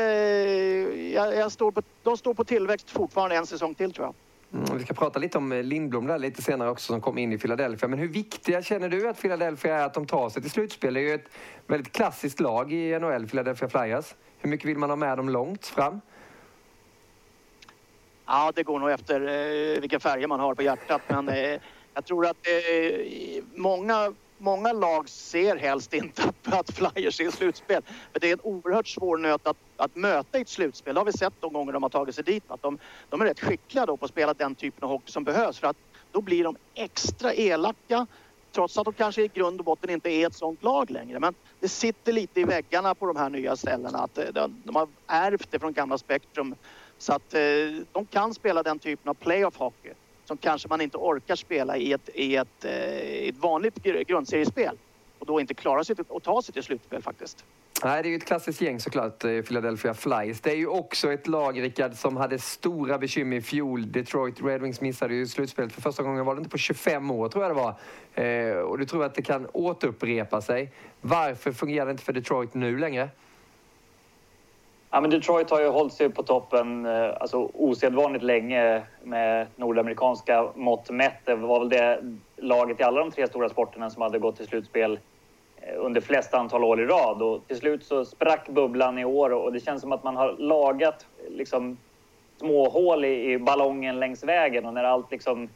[1.14, 4.14] Jag, jag står på, de står på tillväxt fortfarande en säsong till tror jag.
[4.54, 7.38] Mm, vi ska prata lite om Lindblom där lite senare också som kom in i
[7.38, 7.90] Philadelphia.
[7.90, 10.94] Men hur viktiga känner du att Philadelphia är att de tar sig till slutspel?
[10.94, 11.30] Det är ju ett
[11.68, 14.16] väldigt klassiskt lag i NHL, Philadelphia Flyers.
[14.38, 16.02] Hur mycket vill man ha med dem långt fram?
[18.32, 21.02] Ja, det går nog efter eh, vilka färger man har på hjärtat.
[21.08, 21.60] Men eh,
[21.94, 27.82] jag tror att eh, många, många lag ser helst inte att Flyers är i slutspel.
[28.14, 30.94] För det är en oerhört svår nöt att, att möta i ett slutspel.
[30.94, 32.44] Det har vi sett de gånger de har tagit sig dit.
[32.48, 32.78] Att de,
[33.10, 35.60] de är rätt skickliga då på att spela den typen av hockey som behövs.
[35.60, 35.78] För att
[36.12, 38.08] då blir de extra elaka
[38.52, 41.20] trots att de kanske i grund och botten inte är ett sånt lag längre.
[41.20, 44.26] Men det sitter lite i väggarna på de här nya ställena att eh,
[44.64, 46.56] de har ärvt det från gamla Spektrum.
[47.00, 47.42] Så att eh,
[47.92, 49.94] de kan spela den typen av playoff hockey
[50.26, 54.78] som kanske man inte orkar spela i ett, i ett, eh, ett vanligt grundseriespel
[55.20, 57.46] och då inte klarar sig att ta sig till slutspel faktiskt.
[57.84, 60.42] Nej, det är ju ett klassiskt gäng såklart, eh, Philadelphia Flyers.
[60.42, 63.92] Det är ju också ett lag, Rickard, som hade stora bekymmer i fjol.
[63.92, 67.30] Detroit Red Wings missade ju slutspelet för första gången, var det inte på 25 år
[67.30, 67.76] tror jag det var.
[68.26, 70.72] Eh, och du tror att det kan återupprepa sig.
[71.02, 73.10] Varför fungerar det inte för Detroit nu längre?
[74.92, 80.48] Ja, men Detroit har ju hållit sig på toppen eh, alltså, osedvanligt länge med nordamerikanska
[80.56, 81.26] mått mätt.
[81.26, 82.00] Det var väl det
[82.38, 85.00] laget i alla de tre stora sporterna som hade gått till slutspel
[85.62, 87.22] eh, under flest antal år i rad.
[87.22, 90.36] Och till slut så sprack bubblan i år och det känns som att man har
[90.38, 91.78] lagat liksom,
[92.38, 95.50] små hål i, i ballongen längs vägen och när allt liksom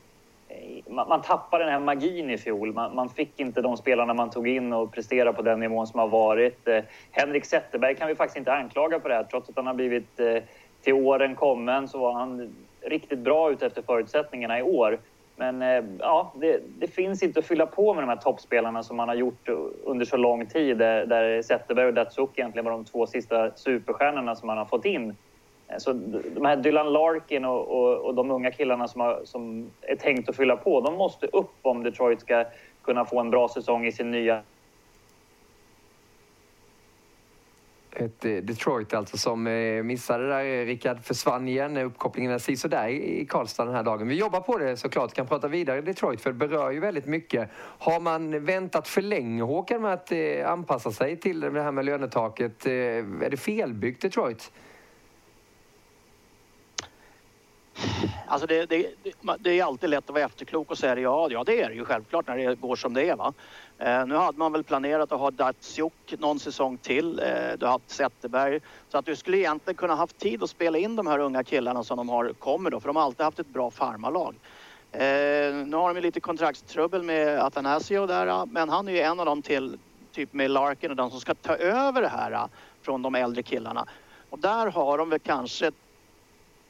[0.90, 2.74] man, man tappade den här magin i fjol.
[2.74, 6.00] Man, man, fick inte de spelarna man tog in och prestera på den nivån som
[6.00, 6.68] har varit.
[6.68, 9.24] Eh, Henrik Zetterberg kan vi faktiskt inte anklaga för det här.
[9.24, 10.38] Trots att han har blivit eh,
[10.82, 15.00] till åren kommen så var han riktigt bra ute efter förutsättningarna i år.
[15.36, 18.98] Men eh, ja, det, det, finns inte att fylla på med de här toppspelarna som
[18.98, 19.50] man har gjort
[19.84, 20.78] under så lång tid.
[20.78, 24.86] Där, där Zetterberg och Datsuk egentligen var de två sista superstjärnorna som man har fått
[24.86, 25.16] in.
[25.68, 25.94] Eh, så
[26.36, 30.30] de här Dylan Larkin och, och, och, de unga killarna som, har, som är tänkt
[30.30, 32.46] att fylla på, de måste upp om Detroit ska
[32.82, 34.42] kunna få en bra säsong i sin nya...
[37.96, 40.66] Ett eh, Detroit alltså som eh, missade där.
[40.66, 41.78] Rickard försvann igen.
[41.78, 44.08] Uppkopplingen är sådär i Karlstad den här dagen.
[44.08, 45.14] Vi jobbar på det såklart.
[45.14, 47.50] Kan prata vidare Detroit för det berör ju väldigt mycket.
[47.56, 50.12] Har man väntat för länge Håkan med att
[50.46, 52.66] anpassa sig till det här med lönetaket?
[52.66, 54.52] Är det felbyggt Detroit?
[58.28, 58.88] Alltså det, det,
[59.40, 61.86] det, är alltid lätt att vara efterklok och säga ja, ja det är det ju
[61.86, 63.16] självklart när det går som det är.
[63.16, 63.34] Va?
[63.78, 67.20] Eh, nu hade man väl planerat att ha Datsjuk någon säsong till.
[67.20, 67.26] Eh,
[67.58, 68.60] du har haft Zetterberg.
[68.90, 71.84] Så att du skulle egentligen kunna haft tid att spela in de här unga killarna
[71.84, 72.80] som de har, kommer då.
[72.80, 74.36] För de har alltid haft ett bra farmarlag.
[74.92, 75.00] Eh,
[75.66, 78.46] nu har de lite kontraktstrubbel med Athanasio där.
[78.46, 79.78] Men han är ju en av dem till,
[80.12, 82.48] typ med Larkin och de som ska ta över det här
[82.82, 83.86] från de äldre killarna.
[84.30, 85.72] Och där har de väl kanske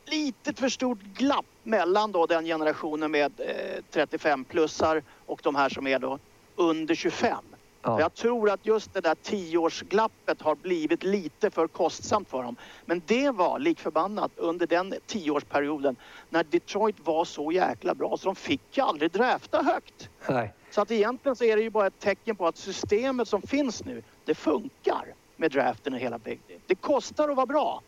[0.05, 5.87] lite för stort glapp mellan då den generationen med eh, 35-plussar och de här som
[5.87, 6.19] är då
[6.55, 7.37] under 25.
[7.83, 7.99] Ja.
[7.99, 12.55] Jag tror att just det där tioårsglappet har blivit lite för kostsamt för dem.
[12.85, 15.95] Men det var likförbannat under den tioårsperioden
[16.29, 20.09] när Detroit var så jäkla bra så de fick ju aldrig drafta högt.
[20.29, 20.53] Nej.
[20.71, 23.85] Så att egentligen så är det ju bara ett tecken på att systemet som finns
[23.85, 27.81] nu, det funkar med draften och hela Big Det kostar att vara bra.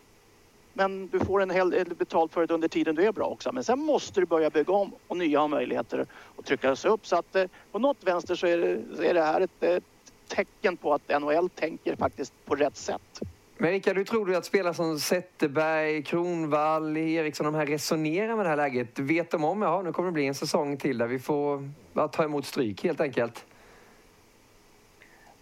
[0.77, 3.51] Men du får en hel del betalt för det under tiden du är bra också.
[3.51, 6.05] Men sen måste du börja bygga om och nya har möjligheter
[6.37, 7.07] att trycka sig upp.
[7.07, 9.83] Så att eh, på något vänster så är det, så är det här ett, ett
[10.27, 13.21] tecken på att NHL tänker faktiskt på rätt sätt.
[13.57, 18.45] Men Rickard, hur tror du att spelare som Zetterberg, Kronvall, Eriksson, de här resonerar med
[18.45, 18.99] det här läget?
[18.99, 21.69] Vet de om, ja nu kommer det bli en säsong till där vi får
[22.11, 23.45] ta emot stryk helt enkelt?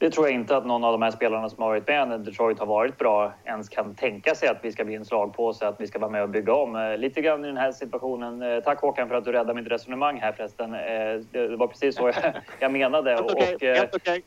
[0.03, 2.17] Det tror jag inte att någon av de här spelarna som har varit med när
[2.17, 5.81] Detroit har varit bra ens kan tänka sig att vi ska bli en slagpåse, att
[5.81, 6.75] vi ska vara med och bygga om.
[6.75, 8.41] Eh, lite grann i den här situationen.
[8.41, 10.73] Eh, tack Håkan för att du räddade mitt resonemang här förresten.
[10.73, 10.79] Eh,
[11.31, 13.11] det var precis så jag, jag menade.
[13.11, 13.55] Helt okej.
[13.55, 13.85] Okay.
[13.93, 14.21] Okay.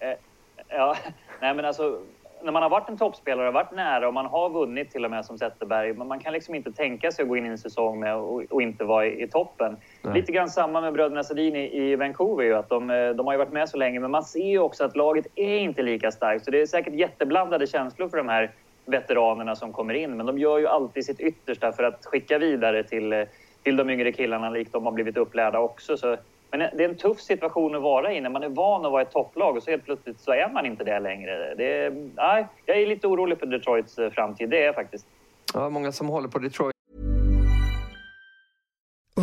[0.69, 0.97] Ja,
[1.41, 2.01] nej men alltså
[2.47, 5.25] när man har varit en toppspelare, varit nära och man har vunnit till och med
[5.25, 8.01] som Zetterberg, men man kan liksom inte tänka sig att gå in i en säsong
[8.01, 9.77] med och, och inte vara i, i toppen.
[10.03, 10.15] Nej.
[10.15, 13.39] Lite grann samma med bröderna Sedin i, i Vancouver ju, att de, de har ju
[13.39, 16.45] varit med så länge, men man ser ju också att laget är inte lika starkt.
[16.45, 18.51] Så det är säkert jätteblandade känslor för de här
[18.85, 22.83] veteranerna som kommer in, men de gör ju alltid sitt yttersta för att skicka vidare
[22.83, 23.27] till,
[23.63, 25.97] till de yngre killarna, likt de har blivit upplärda också.
[25.97, 26.17] Så
[26.51, 29.03] men det är en tuff situation att vara i när man är van att vara
[29.03, 31.55] ett topplag och så helt plötsligt så är man inte det längre.
[31.55, 35.07] Det är, nej, jag är lite orolig för Detroits eh, framtid, det är jag faktiskt.
[35.55, 36.73] Ja, många som håller på Detroit.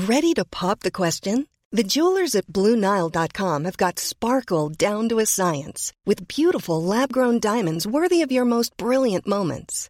[0.10, 1.46] Ready to pop the question?
[1.72, 7.88] The jewelers at BlueNile.com have got sparkle down to a science with beautiful lab-grown diamonds
[7.88, 9.90] worthy of your most brilliant moments.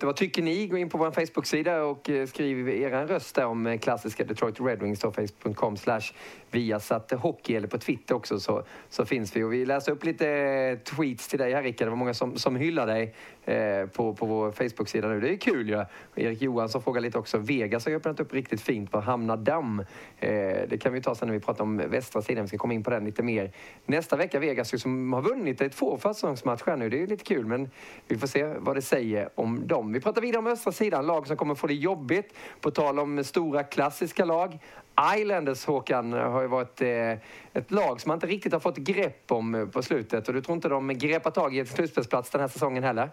[0.00, 0.66] Vad tycker ni?
[0.66, 4.60] Gå in på vår Facebook-sida och eh, skriv er röst där om eh, klassiska Detroit
[4.60, 5.00] Red Wings.
[5.00, 6.02] Facebook.com slash
[6.54, 9.42] Viasat Hockey eller på Twitter också så, så finns vi.
[9.42, 11.86] Och vi läser upp lite tweets till dig här Rickard.
[11.86, 13.14] Det var många som, som hyllar dig
[13.44, 15.20] eh, på, på vår Facebook-sida nu.
[15.20, 15.74] Det är kul ju.
[15.74, 15.86] Ja.
[16.14, 17.38] Erik Johansson frågar lite också.
[17.38, 18.92] Vegas har öppnat upp riktigt fint.
[18.92, 19.80] Var hamnar damm?
[20.20, 20.28] Eh,
[20.68, 22.44] det kan vi ta sen när vi pratar om västra sidan.
[22.44, 23.50] Vi ska komma in på den lite mer
[23.86, 24.38] nästa vecka.
[24.38, 26.90] Vegas som har vunnit ett två försäsongsmatcher nu.
[26.90, 27.70] Det är lite kul men
[28.08, 29.92] vi får se vad det säger om dem.
[29.92, 31.06] Vi pratar vidare om östra sidan.
[31.06, 32.34] Lag som kommer få det jobbigt.
[32.60, 34.58] På tal om stora klassiska lag.
[35.16, 37.12] Islanders, Håkan, har ju varit eh,
[37.52, 40.28] ett lag som man inte riktigt har fått grepp om eh, på slutet.
[40.28, 43.10] Och du tror inte de greppar tag i ett slutspelsplats den här säsongen heller?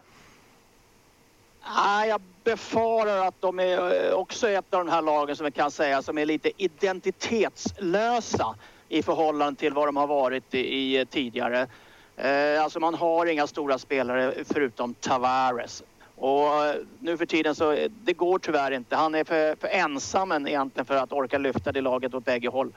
[1.75, 5.51] Nej, jag befarar att de är eh, också ett av de här lagen som vi
[5.51, 8.55] kan säga som är lite identitetslösa
[8.89, 11.67] i förhållande till vad de har varit i, i tidigare.
[12.15, 15.83] Eh, alltså man har inga stora spelare förutom Tavares.
[16.21, 18.95] Och eh, nu för tiden så eh, det går tyvärr inte.
[18.95, 22.73] Han är för, för ensam egentligen för att orka lyfta det laget åt bägge håll.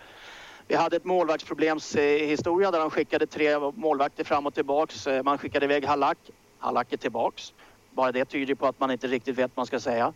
[0.69, 5.09] Vi hade ett målvaktsproblemshistoria eh, där de skickade tre målvakter fram och tillbaks.
[5.25, 6.19] Man skickade iväg Halak.
[6.59, 7.53] Halak är tillbaks.
[7.91, 10.13] Bara det tyder på att man inte riktigt vet vad man ska säga.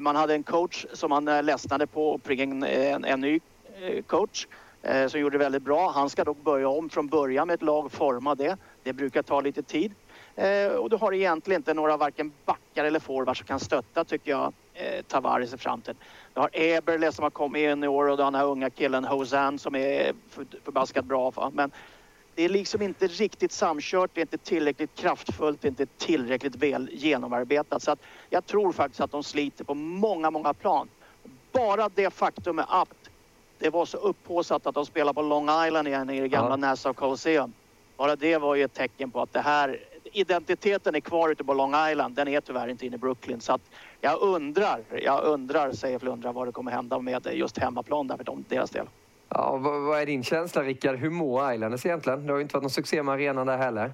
[0.00, 3.40] Man hade en coach som man ledsnade på och fick in en, en ny
[4.06, 4.46] coach.
[5.08, 5.90] som gjorde det väldigt bra.
[5.90, 8.56] Han ska dock börja om från början med ett lag och forma det.
[8.82, 9.94] Det brukar ta lite tid.
[10.36, 14.30] Eh, och du har egentligen inte några varken backar eller forwards som kan stötta tycker
[14.30, 15.96] jag eh, Tavares i framtiden.
[16.34, 19.58] Du har Eberle som har kommit in i år och den här unga killen Hosan
[19.58, 20.12] som är
[20.64, 21.30] förbaskat bra.
[21.30, 21.50] Va?
[21.54, 21.70] Men
[22.34, 26.56] det är liksom inte riktigt samkört, det är inte tillräckligt kraftfullt, det är inte tillräckligt
[26.56, 27.82] väl genomarbetat.
[27.82, 27.98] Så att
[28.30, 30.88] jag tror faktiskt att de sliter på många, många plan.
[31.52, 33.10] Bara det faktum att
[33.58, 36.56] det var så upphåsat att de spelar på Long Island igen i det gamla ja.
[36.56, 37.52] Nassau Coliseum.
[37.96, 39.80] Bara det var ju ett tecken på att det här
[40.14, 42.14] identiteten är kvar ute på Long Island.
[42.14, 43.40] Den är tyvärr inte inne i Brooklyn.
[43.40, 48.06] Så att jag undrar, jag undrar, säger Flundra, vad det kommer hända med just hemmaplan
[48.06, 48.86] där för dem, deras del.
[49.28, 50.96] Ja, vad, vad är din känsla Rickard?
[50.96, 52.26] Hur mår Islanders egentligen?
[52.26, 53.92] Det har ju inte varit någon succé med arenan där heller.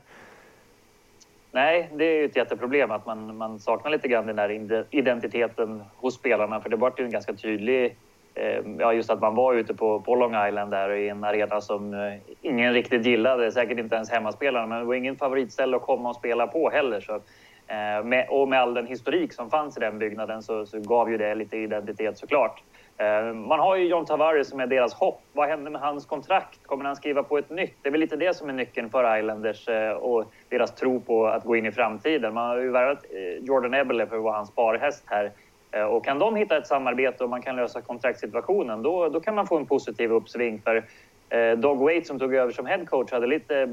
[1.53, 5.85] Nej, det är ju ett jätteproblem att man, man saknar lite grann den där identiteten
[5.97, 6.61] hos spelarna.
[6.61, 7.97] För det var ju en ganska tydlig
[8.35, 11.61] Eh, ja, just att man var ute på, på Long Island där i en arena
[11.61, 15.83] som eh, ingen riktigt gillade, säkert inte ens hemmaspelarna, men det var ingen favoritställe att
[15.83, 17.01] komma och spela på heller.
[17.01, 20.81] Så, eh, med, och med all den historik som fanns i den byggnaden så, så
[20.81, 22.63] gav ju det lite identitet såklart.
[22.97, 25.21] Eh, man har ju John Tavares som är deras hopp.
[25.33, 26.67] Vad händer med hans kontrakt?
[26.67, 27.75] Kommer han skriva på ett nytt?
[27.83, 29.69] Det är väl lite det som är nyckeln för Islanders
[30.01, 32.35] och deras tro på att gå in i framtiden.
[32.35, 33.05] Man har ju värvat
[33.41, 35.33] Jordan Eberle för att vara hans sparhäst här
[35.79, 39.47] och kan de hitta ett samarbete och man kan lösa kontraktssituationen, då, då kan man
[39.47, 40.63] få en positiv uppsving.
[40.65, 40.85] För
[41.29, 43.67] eh, Dog Waite som tog över som headcoach hade lite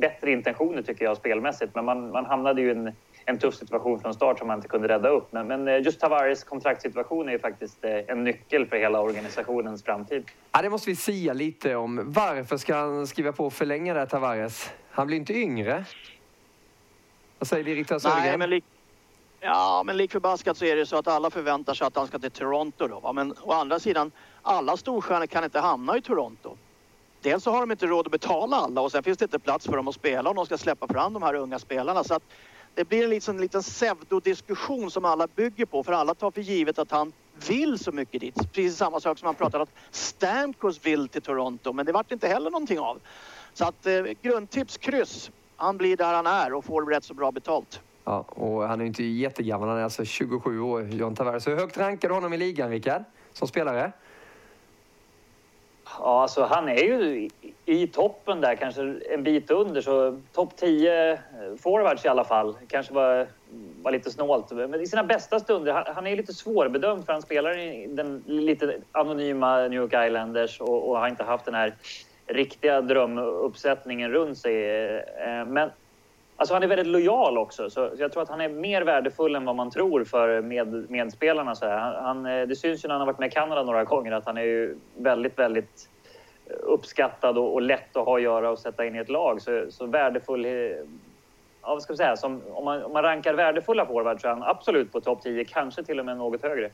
[0.00, 1.74] bättre intentioner tycker jag spelmässigt.
[1.74, 2.92] Men man, man hamnade ju i en,
[3.24, 5.32] en tuff situation från start som man inte kunde rädda upp.
[5.32, 10.24] Men, men eh, just Tavares kontraktssituation är ju faktiskt en nyckel för hela organisationens framtid.
[10.52, 12.00] Ja, det måste vi säga lite om.
[12.04, 14.70] Varför ska han skriva på och förlänga det Tavares?
[14.90, 15.84] Han blir inte yngre.
[17.38, 18.38] Vad säger direktör Södergren?
[18.38, 18.60] Nej, men
[19.44, 22.18] Ja, men lik förbaskat så är det så att alla förväntar sig att han ska
[22.18, 23.00] till Toronto då.
[23.00, 23.12] Va?
[23.12, 24.12] Men å andra sidan,
[24.42, 26.56] alla storstjärnor kan inte hamna i Toronto.
[27.20, 29.66] Dels så har de inte råd att betala alla och sen finns det inte plats
[29.66, 32.04] för dem att spela om de ska släppa fram de här unga spelarna.
[32.04, 32.22] Så att
[32.74, 36.78] det blir en liten, liten pseudodiskussion som alla bygger på för alla tar för givet
[36.78, 37.12] att han
[37.48, 38.52] vill så mycket dit.
[38.52, 42.12] Precis samma sak som man pratar om att Stamkos vill till Toronto men det vart
[42.12, 43.00] inte heller någonting av.
[43.54, 45.30] Så att eh, grundtips kryss.
[45.56, 47.80] Han blir där han är och får rätt så bra betalt.
[48.04, 51.48] Ja, och han är inte jättegammal, han är alltså 27 år, John Tavares.
[51.48, 53.92] Hur högt rankar du honom i ligan, Rickard, som spelare?
[55.98, 57.28] Ja, alltså han är ju
[57.64, 59.80] i, toppen där, kanske en bit under.
[59.80, 61.18] Så topp 10 eh,
[61.58, 62.56] forwards i alla fall.
[62.68, 63.26] Kanske var,
[63.82, 64.50] var lite snålt.
[64.50, 68.22] Men i sina bästa stunder, han, han är lite svårbedömd för han spelar i den
[68.26, 71.74] lite anonyma New York Islanders och, och har inte haft den här
[72.26, 74.86] riktiga drömuppsättningen runt sig.
[74.88, 75.70] Eh, men
[76.42, 79.44] Alltså han är väldigt lojal också, så jag tror att han är mer värdefull än
[79.44, 81.54] vad man tror för med, medspelarna.
[81.54, 83.84] Så han, han, eh, det syns ju när han har varit med i Kanada några
[83.84, 85.88] gånger att han är ju väldigt, väldigt
[86.46, 89.42] eh, uppskattad och, och lätt att ha att göra och sätta in i ett lag.
[89.42, 90.44] Så, så värdefull...
[90.44, 90.84] Eh, ja,
[91.62, 92.16] vad ska vi säga?
[92.16, 95.44] Som, om, man, om man rankar värdefulla forwards så är han absolut på topp 10,
[95.44, 96.70] kanske till och med något högre.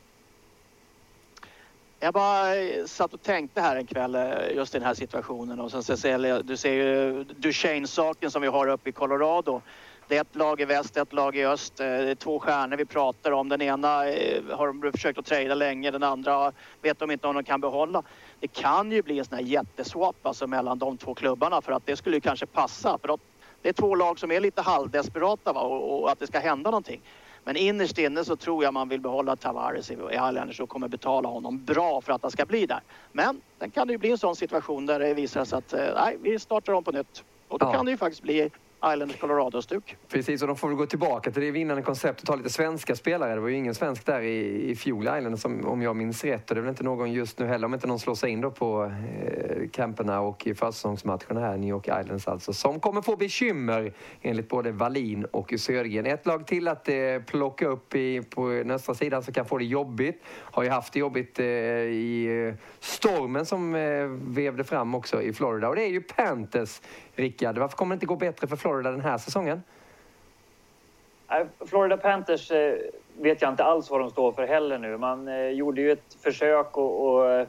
[2.01, 5.61] Jag bara eh, satt och tänkte här en kväll eh, just i den här situationen
[5.61, 9.62] och sen så ser du ser ju Duchene-saken som vi har uppe i Colorado.
[10.09, 11.80] Det är ett lag i väst, ett lag i öst.
[11.80, 13.49] Eh, det är två stjärnor vi pratar om.
[13.49, 17.44] Den ena har de försökt att trada länge, den andra vet de inte om de
[17.44, 18.03] kan behålla.
[18.40, 21.86] Det kan ju bli en sån här jätteswap alltså mellan de två klubbarna för att
[21.86, 22.99] det skulle ju kanske passa.
[22.99, 23.18] För
[23.62, 25.61] det är två lag som är lite halvdesperata va?
[25.61, 27.01] Och, och att det ska hända någonting.
[27.49, 31.28] Men innerst inne så tror jag man vill behålla Tavares i Highlanders och kommer betala
[31.28, 32.80] honom bra för att han ska bli där.
[33.12, 35.80] Men sen kan det ju bli en sån situation där det visar sig att eh,
[35.94, 37.24] nej, vi startar om på nytt.
[37.49, 37.72] Och då ja.
[37.72, 38.51] kan det ju faktiskt bli
[38.84, 39.96] Islanders Colorado-stuk.
[40.08, 42.96] Precis, och de får väl gå tillbaka till det vinnande konceptet och ta lite svenska
[42.96, 43.34] spelare.
[43.34, 46.50] Det var ju ingen svensk där i, i fjol Islanders om jag minns rätt.
[46.50, 48.40] Och det är väl inte någon just nu heller om inte någon slår sig in
[48.40, 52.52] då på eh, camperna och i försäsongsmatcherna här, New York Islands alltså.
[52.52, 56.06] Som kommer få bekymmer enligt både Wallin och Södergren.
[56.06, 56.94] Ett lag till att eh,
[57.26, 60.22] plocka upp i, på den östra sidan som kan få det jobbigt.
[60.28, 64.04] Har ju haft det jobbigt eh, i eh, stormen som eh,
[64.34, 65.68] vevde fram också i Florida.
[65.68, 66.80] Och det är ju Panthers
[67.18, 67.58] Rickard.
[67.58, 69.62] Varför kommer det inte gå bättre för Florida den här säsongen?
[71.66, 72.74] Florida Panthers eh,
[73.20, 74.96] vet jag inte alls vad de står för heller nu.
[74.96, 77.46] Man eh, gjorde ju ett försök att eh,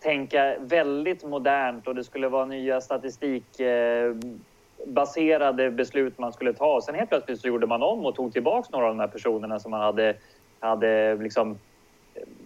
[0.00, 6.80] tänka väldigt modernt och det skulle vara nya statistikbaserade beslut man skulle ta.
[6.80, 9.58] Sen helt plötsligt så gjorde man om och tog tillbaka några av de här personerna
[9.58, 10.16] som man hade,
[10.60, 11.58] hade liksom,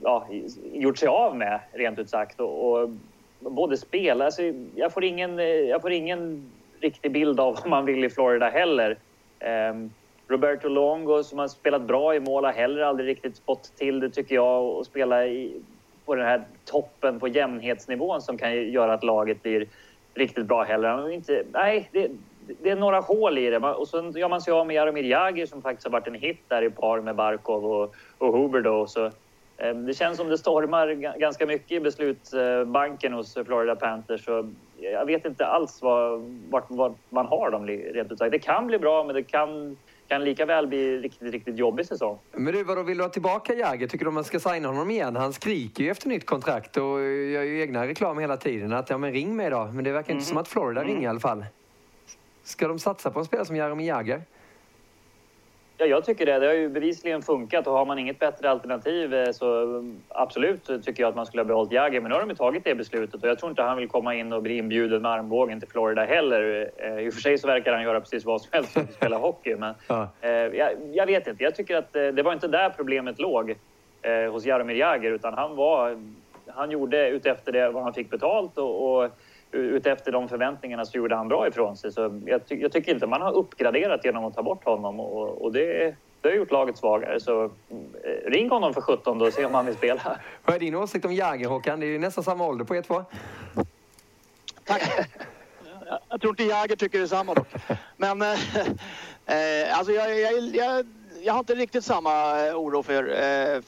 [0.03, 0.27] ja,
[0.73, 2.41] gjort sig av med, rent ut sagt.
[2.41, 2.91] Och, och
[3.41, 4.43] både spel, alltså,
[4.75, 5.39] jag, får ingen,
[5.69, 6.51] jag får ingen
[6.81, 8.99] riktig bild av vad man vill i Florida heller.
[9.39, 9.91] Ehm,
[10.29, 14.11] Roberto Longo som har spelat bra i mål har heller aldrig riktigt fått till det
[14.11, 15.61] tycker jag och spela i,
[16.05, 19.67] på den här toppen på jämnhetsnivån som kan göra att laget blir
[20.15, 21.11] riktigt bra heller.
[21.11, 22.11] Inte, nej, det,
[22.63, 23.59] det är några hål i det.
[23.59, 26.41] Och så gör man sig av med Jaromir Jagr som faktiskt har varit en hit
[26.49, 28.87] där i par med Barkov och, och Huber då.
[28.87, 29.11] Så,
[29.87, 34.25] det känns som det stormar ganska mycket i beslutsbanken hos Florida Panthers.
[34.25, 38.33] Så jag vet inte alls vad, vart, vart man har dem rent ut sagt.
[38.33, 39.77] Det kan bli bra, men det kan
[40.09, 42.19] kan lika väl bli riktigt, riktigt jobbig säsong.
[42.33, 43.87] Men du, vadå, vill du ha tillbaka Jagger?
[43.87, 45.17] Tycker du man ska signa honom igen?
[45.17, 48.73] Han skriker ju efter nytt kontrakt och gör ju egna reklam hela tiden.
[48.73, 49.71] Att ja, men ring mig då.
[49.73, 50.19] Men det verkar mm.
[50.19, 50.95] inte som att Florida mm.
[50.95, 51.45] ringer i alla fall.
[52.43, 54.23] Ska de satsa på en spelare som Jaromir Jagr?
[55.81, 56.39] Ja, jag tycker det.
[56.39, 60.65] Det har ju bevisligen funkat och har man inget bättre alternativ eh, så mm, absolut
[60.65, 62.01] tycker jag att man skulle ha behållit Jagger.
[62.01, 64.33] Men nu har de tagit det beslutet och jag tror inte han vill komma in
[64.33, 66.71] och bli inbjuden med armbågen till Florida heller.
[66.77, 68.93] Eh, I och för sig så verkar han göra precis vad som helst för att
[68.93, 69.57] spela hockey.
[69.57, 70.09] Men ja.
[70.21, 71.45] Eh, jag, jag, vet inte.
[71.45, 73.55] Jag tycker att det var inte där problemet låg
[74.31, 76.03] hos Jaromir Jagr utan han var...
[76.47, 79.11] Han gjorde utefter det vad han fick betalt och, och
[79.53, 81.93] utefter de förväntningarna så gjorde han bra ifrån sig.
[81.93, 85.43] Så jag, ty jag tycker inte man har uppgraderat genom att ta bort honom och,
[85.43, 87.21] och det, det har gjort laget svagare.
[87.21, 90.01] Så eh, ring honom för 17 och se om han vill spela.
[90.45, 91.81] Vad är din åsikt om Jäger Håkan?
[91.81, 93.05] Det är ju nästan samma ålder på er två.
[94.65, 95.09] Tack.
[96.09, 97.49] Jag tror inte Jäger tycker detsamma dock.
[97.97, 98.29] Men eh,
[99.27, 100.87] eh, alltså jag, jag, jag
[101.23, 103.05] jag har inte riktigt samma eh, oro för
[103.55, 103.61] eh,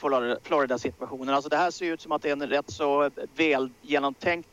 [0.43, 1.35] Florida-situationen.
[1.35, 4.49] Alltså det här ser ut som att det är en rätt så eh, väl genomtänkt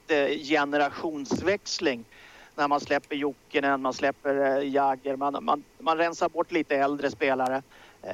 [0.48, 2.04] generationsväxling.
[2.54, 7.62] När man släpper Jokinen, man släpper Jagger, man, man, man rensar bort lite äldre spelare.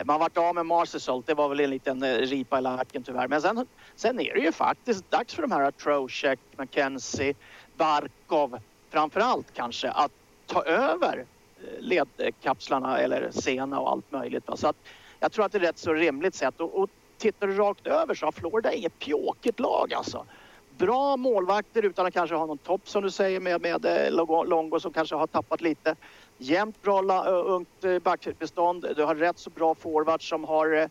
[0.04, 3.28] Man har varit av med Marcesol, det var väl en liten ripa i lacken tyvärr.
[3.28, 3.66] Men sen,
[3.96, 7.34] sen är det ju faktiskt dags för de här Trocheck, McKenzie,
[7.76, 8.60] Barkov
[8.90, 10.12] framförallt kanske att
[10.46, 11.24] ta över
[11.78, 14.44] ledkapslarna eller Sena och allt möjligt.
[14.54, 14.76] Så att
[15.20, 16.60] jag tror att det är rätt så rimligt sätt.
[16.60, 20.26] Och, och tittar du rakt över så har Florida inget pjåkigt lag alltså.
[20.76, 24.12] Bra målvakter utan att kanske ha någon topp som du säger med, med eh,
[24.46, 25.96] Longo som kanske har tappat lite.
[26.38, 28.86] Jämnt bra ungt eh, backbestånd.
[28.96, 30.88] Du har rätt så bra forwards som har eh,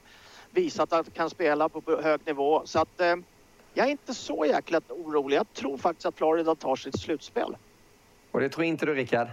[0.52, 2.62] visat att kan spela på hög nivå.
[2.66, 3.02] Så att
[3.74, 5.38] jag är inte så jäkla orolig.
[5.38, 7.56] Jag tror faktiskt att Florida tar sitt slutspel.
[8.32, 9.28] Och det tror inte du Rickard?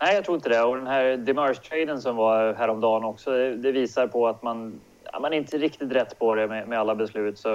[0.00, 0.62] Nej, jag tror inte det.
[0.62, 4.80] Och den här Demers-traden som var häromdagen också, det visar på att man,
[5.12, 7.38] ja, man är inte riktigt rätt på det med, med alla beslut.
[7.38, 7.52] Så,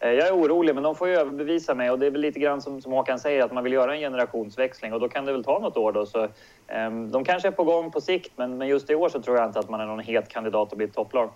[0.00, 2.40] eh, jag är orolig, men de får ju överbevisa mig och det är väl lite
[2.40, 5.32] grann som, som Håkan säger att man vill göra en generationsväxling och då kan det
[5.32, 6.06] väl ta något år då.
[6.06, 6.24] Så,
[6.66, 9.36] eh, de kanske är på gång på sikt, men, men just i år så tror
[9.36, 11.30] jag inte att man är någon het kandidat att bli ett topplag.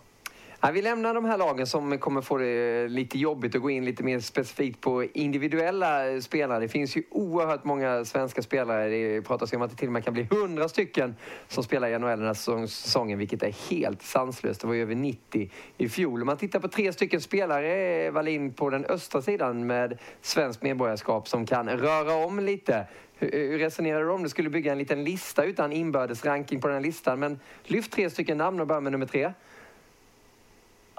[0.62, 3.84] Ja, vi lämnar de här lagen som kommer få det lite jobbigt och gå in
[3.84, 6.60] lite mer specifikt på individuella eh, spelare.
[6.60, 8.88] Det finns ju oerhört många svenska spelare.
[8.88, 11.16] Det pratas ju om att det till och med kan bli 100 stycken
[11.48, 14.60] som spelar i NHL den här säsongen, vilket är helt sanslöst.
[14.60, 16.20] Det var ju över 90 i fjol.
[16.20, 20.62] Om man tittar på tre stycken spelare, eh, Wallin, på den östra sidan med svenskt
[20.62, 22.74] medborgarskap som kan röra om lite.
[23.18, 26.68] Eh, hur resonerar du om du skulle bygga en liten lista utan inbördes ranking på
[26.68, 27.20] den här listan?
[27.20, 29.32] Men lyft tre stycken namn och börja med nummer tre.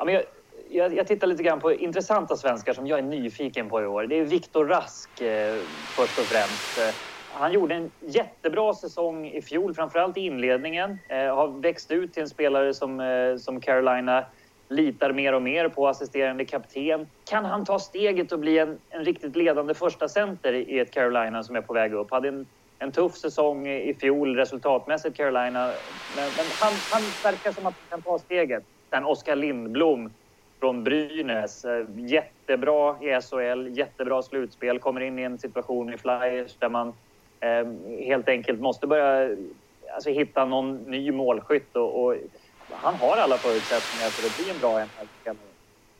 [0.01, 0.23] Ja, men jag,
[0.69, 4.03] jag, jag, tittar lite grann på intressanta svenskar som jag är nyfiken på i år.
[4.03, 5.63] Det är Viktor Rask eh,
[5.95, 6.77] först och främst.
[6.77, 6.89] Eh,
[7.27, 10.97] han gjorde en jättebra säsong i fjol, framförallt i inledningen.
[11.09, 14.25] Eh, har växt ut till en spelare som, eh, som Carolina
[14.69, 17.07] litar mer och mer på, assisterande kapten.
[17.29, 21.43] Kan han ta steget och bli en, en riktigt ledande första center i ett Carolina
[21.43, 22.11] som är på väg upp?
[22.11, 22.47] Hade en,
[22.79, 25.75] en tuff säsong i fjol resultatmässigt, Carolina.
[26.07, 30.11] Men, men han, han verkar som att han kan ta steget mittfältaren Oskar Lindblom
[30.59, 31.65] från Brynäs.
[31.65, 34.79] Eh, jättebra i SHL, jättebra slutspel.
[34.79, 36.93] Kommer in i en situation i Flyers där man
[37.39, 37.65] eh,
[38.05, 39.37] helt enkelt måste börja
[39.93, 41.75] alltså, hitta någon ny målskytt.
[41.75, 42.15] Och, och,
[42.69, 45.35] han har alla förutsättningar för att bli en bra nhl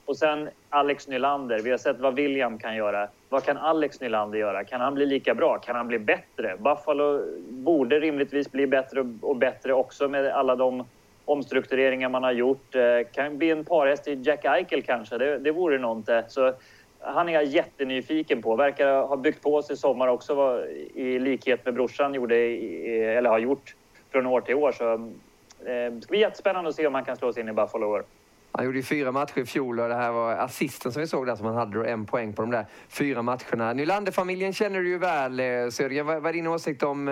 [0.06, 1.60] Och sen Alex Nylander.
[1.60, 3.10] Vi har sett vad William kan göra.
[3.30, 4.64] Vad kan Alex Nylander göra?
[4.64, 5.60] Kan han bli lika bra?
[5.60, 6.58] Kan han bli bättre?
[6.58, 10.86] Buffalo borde rimligtvis bli bättre och bättre också med alla de
[11.26, 12.76] omstruktureringar man har gjort.
[12.76, 12.82] Eh,
[13.14, 16.10] kan bli en parhäst till Jack Eichel kanske, det, det vore något.
[16.28, 16.54] Så
[17.00, 18.56] han är jag jättenyfiken på.
[18.56, 23.40] Verkar ha byggt på sig i sommar också i likhet med brorsan gjorde, eller har
[23.40, 23.76] gjort
[24.12, 24.72] från år till år.
[24.72, 27.54] Så eh, det ska bli jättespännande att se om han kan slå sig in i
[27.54, 28.04] Buffalo år.
[28.52, 31.28] Han gjorde ju fyra matcher i fjol och det här var assisten som vi såg
[31.28, 33.74] där som han hade då en poäng på de där fyra matcherna.
[33.74, 36.06] Nylander-familjen känner du ju väl eh, Södergren.
[36.06, 37.08] Vad är din åsikt om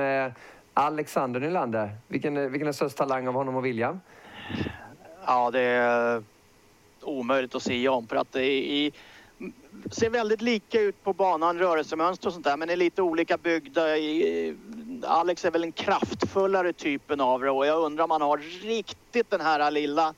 [0.80, 4.00] Alexander Nylander, vilken, vilken är störst talang av honom och William?
[5.26, 6.24] Ja, det är
[7.02, 8.92] omöjligt att säga om för att det i,
[9.92, 13.82] ser väldigt lika ut på banan, rörelsemönster och sånt där, men är lite olika byggda.
[15.08, 19.30] Alex är väl en kraftfullare typen av det och jag undrar om han har riktigt
[19.30, 20.14] den här lilla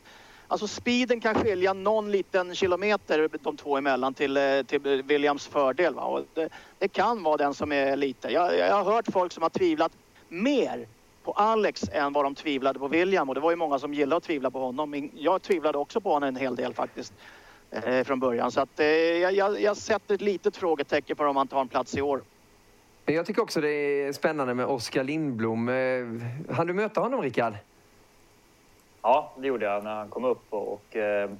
[0.47, 5.93] Alltså speeden kan skilja någon liten kilometer de två emellan till, till Williams fördel.
[5.95, 6.03] Va?
[6.03, 6.49] Och det,
[6.79, 8.29] det, kan vara den som är lite.
[8.29, 9.91] Jag, jag har hört folk som har tvivlat
[10.31, 10.87] mer
[11.23, 14.17] på Alex än vad de tvivlade på William och det var ju många som gillade
[14.17, 15.09] att tvivla på honom.
[15.13, 17.13] Jag tvivlade också på honom en hel del faktiskt
[17.71, 18.51] eh, från början.
[18.51, 21.97] Så att, eh, jag, jag sätter ett litet frågetecken på om han tar en plats
[21.97, 22.21] i år.
[23.05, 25.69] Jag tycker också det är spännande med Oskar Lindblom.
[25.69, 27.53] Eh, hann du möta honom, Rickard?
[29.01, 31.31] Ja, det gjorde jag när han kom upp och, och eh,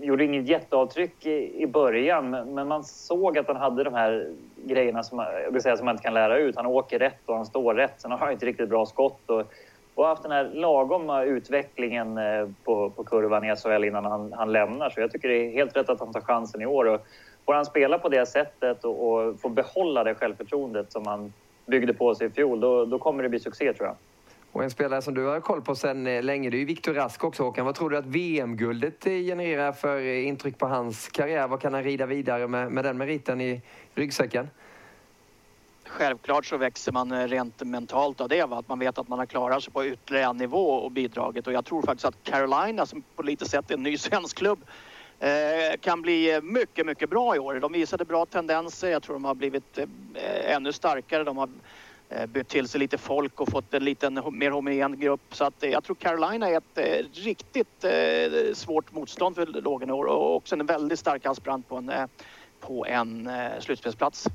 [0.00, 5.02] gjorde inget jätteavtryck i, i början, men man såg att han hade de här grejerna
[5.02, 6.56] som, jag vill säga, som man inte kan lära ut.
[6.56, 7.94] Han åker rätt och han står rätt.
[7.96, 9.52] Sen har han inte riktigt bra skott och,
[9.94, 14.52] och haft den här lagoma utvecklingen eh, på, på kurvan i SHL innan han, han
[14.52, 14.90] lämnar.
[14.90, 16.84] Så jag tycker det är helt rätt att han tar chansen i år.
[16.84, 17.06] Och
[17.46, 21.32] får han spela på det sättet och, och får behålla det självförtroendet som han
[21.66, 23.96] byggde på sig i fjol, då, då kommer det bli succé tror jag.
[24.58, 26.94] Och en spelare som du har koll på sedan eh, länge, det är ju Viktor
[26.94, 27.64] Rask också Håkan.
[27.64, 31.48] Vad tror du att VM-guldet eh, genererar för eh, intryck på hans karriär?
[31.48, 33.62] Vad kan han rida vidare med, med den meriten i
[33.94, 34.48] ryggsäcken?
[35.86, 38.44] Självklart så växer man rent mentalt av det.
[38.44, 38.58] Va?
[38.58, 41.46] Att man vet att man har klarat sig på ytterligare en nivå och bidragit.
[41.46, 44.64] Och jag tror faktiskt att Carolina som på lite sätt är en ny svensk klubb
[45.80, 47.54] kan bli mycket, mycket bra i år.
[47.54, 48.90] De visade bra tendenser.
[48.90, 49.78] Jag tror de har blivit
[50.44, 51.24] ännu starkare.
[51.24, 51.48] De har
[52.10, 55.34] Eh, bytt till sig lite folk och fått en liten mer homogen grupp.
[55.34, 57.84] Så att, eh, jag tror Carolina är ett eh, riktigt
[58.54, 61.92] svårt motstånd för Lågenor och också en väldigt stark aspirant på en,
[62.60, 63.30] på en
[63.60, 64.28] slutspelsplats.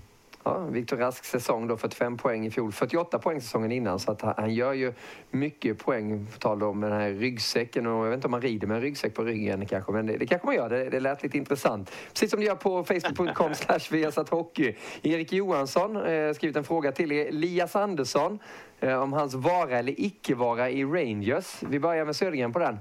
[0.46, 4.22] Ja, Viktor Rasks säsong då 45 poäng i fjol, 48 poäng säsongen innan så att
[4.22, 4.94] han gör ju
[5.32, 8.68] mycket poäng på tal om den här ryggsäcken och jag vet inte om man rider
[8.68, 11.24] med en ryggsäck på ryggen kanske men det, det kanske man gör, det, det lät
[11.24, 11.92] lite intressant.
[12.14, 14.76] Precis som du gör på facebook.com slash hockey.
[15.02, 18.40] Erik Johansson eh, skrivit en fråga till Elias Andersson
[18.80, 21.64] eh, om hans vara eller icke-vara i Rangers.
[21.70, 22.78] Vi börjar med Södergren på den.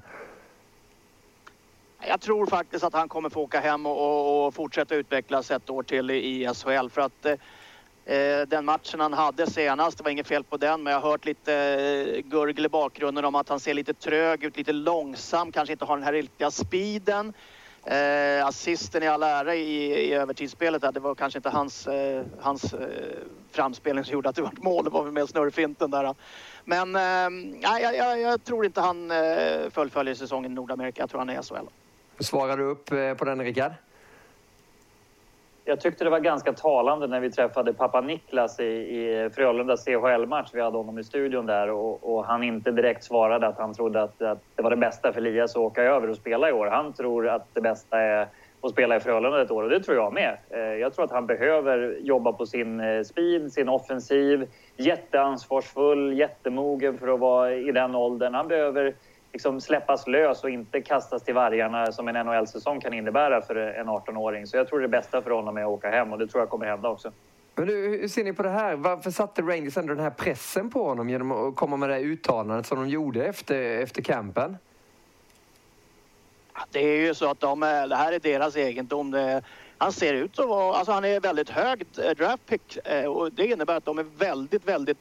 [2.08, 5.82] Jag tror faktiskt att han kommer få åka hem och, och fortsätta utvecklas ett år
[5.82, 7.26] till i, SHL för att
[8.04, 11.10] eh, den matchen han hade senast, det var inget fel på den, men jag har
[11.10, 15.52] hört lite eh, gurgel i bakgrunden om att han ser lite trög ut, lite långsam,
[15.52, 17.32] kanske inte har den här riktiga speeden.
[17.84, 22.24] Eh, assisten i all ära i, i övertidsspelet där, det var kanske inte hans, eh,
[22.40, 22.88] hans eh,
[23.50, 26.14] framspelning som gjorde att det var mål, det var väl mer snurrfinten där.
[26.64, 31.18] Men eh, jag, jag, jag, tror inte han eh, fullföljer säsongen i Nordamerika, jag tror
[31.18, 31.81] han är i SHL.
[32.18, 33.72] Svarar du upp eh, på den, Rickard?
[35.64, 40.50] Jag tyckte det var ganska talande när vi träffade pappa Niklas i, i Frölundas CHL-match.
[40.52, 44.02] Vi hade honom i studion där och, och, han inte direkt svarade att han trodde
[44.02, 46.66] att, att det var det bästa för Elias att åka över och spela i år.
[46.66, 48.28] Han tror att det bästa är
[48.60, 50.36] att spela i Frölunda ett år och det tror jag med.
[50.50, 54.48] Eh, jag tror att han behöver jobba på sin eh, speed, sin offensiv.
[54.76, 58.34] Jätteansvarsfull, jättemogen för att vara i den åldern.
[58.34, 58.94] Han behöver
[59.32, 63.88] liksom släppas lös och inte kastas till vargarna som en NHL-säsong kan innebära för en
[63.88, 64.46] 18-åring.
[64.46, 66.50] Så jag tror det bästa för honom är att åka hem och det tror jag
[66.50, 67.12] kommer hända också.
[67.54, 68.76] Men hur ser ni på det här?
[68.76, 72.02] Varför satte Rangers ändå den här pressen på honom genom att komma med det här
[72.02, 74.56] uttalandet som de gjorde efter, efter campen?
[76.70, 79.10] Det är ju så att de, det här är deras egendom.
[79.10, 79.42] Det,
[79.78, 83.46] han ser ut att vara, alltså han är väldigt hög draft pick eh, och det
[83.46, 84.98] innebär att de är väldigt, väldigt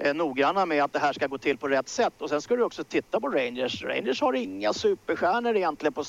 [0.00, 2.12] eh, noggranna med att det här ska gå till på rätt sätt.
[2.18, 3.84] Och sen ska du också titta på Rangers.
[3.84, 6.04] Rangers har inga superstjärnor egentligen på,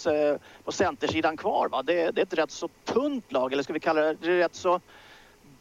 [0.63, 1.69] på centersidan kvar.
[1.69, 1.83] Va?
[1.83, 4.37] Det, det är ett rätt så tunt lag, eller ska vi kalla det, det är
[4.37, 4.81] rätt så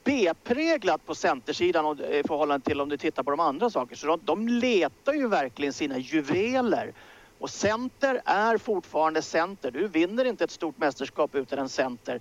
[0.04, 3.96] B-präglat på centersidan eh, i förhållande till om du tittar på de andra sakerna.
[3.96, 6.92] Så de, de letar ju verkligen sina juveler.
[7.38, 9.70] Och center är fortfarande center.
[9.70, 12.20] Du vinner inte ett stort mästerskap utan en center.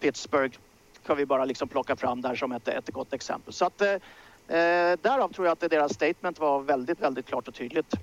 [0.00, 0.58] Pittsburgh
[1.06, 3.52] kan vi bara liksom plocka fram där som ett, ett gott exempel.
[3.52, 3.96] Så att, eh,
[4.48, 7.94] eh, därav tror jag att deras statement var väldigt, väldigt klart och tydligt.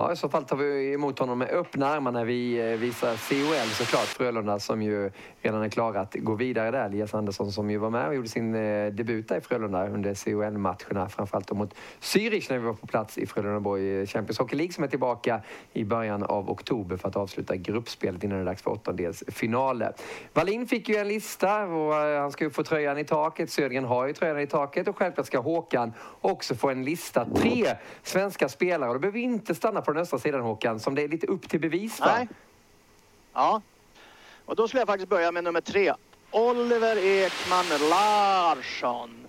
[0.00, 3.28] Ja, i så fall tar vi emot honom med öppna armar när vi eh, visar
[3.28, 4.06] COL såklart.
[4.06, 5.10] Frölunda som ju
[5.42, 6.84] redan är klara att gå vidare där.
[6.84, 10.14] Elias Andersson som ju var med och gjorde sin eh, debut där i Frölunda under
[10.24, 11.08] COL-matcherna.
[11.08, 14.84] Framförallt mot Zürich när vi var på plats i Frölundaborg eh, Champions Hockey League som
[14.84, 15.40] är tillbaka
[15.72, 19.92] i början av oktober för att avsluta gruppspelet innan det är dags för åttondelsfinaler.
[20.32, 23.50] Wallin fick ju en lista och han ska ju få tröjan i taket.
[23.50, 27.26] Södergren har ju tröjan i taket och självklart ska Håkan också få en lista.
[27.36, 27.66] Tre
[28.02, 31.02] svenska spelare och då behöver vi inte stanna på den östra sidan Håkan, som det
[31.02, 32.06] är lite upp till bevis va?
[32.16, 32.28] Nej.
[33.32, 33.62] Ja,
[34.44, 35.92] och då skulle jag faktiskt börja med nummer tre.
[36.30, 39.26] Oliver Ekman Larsson.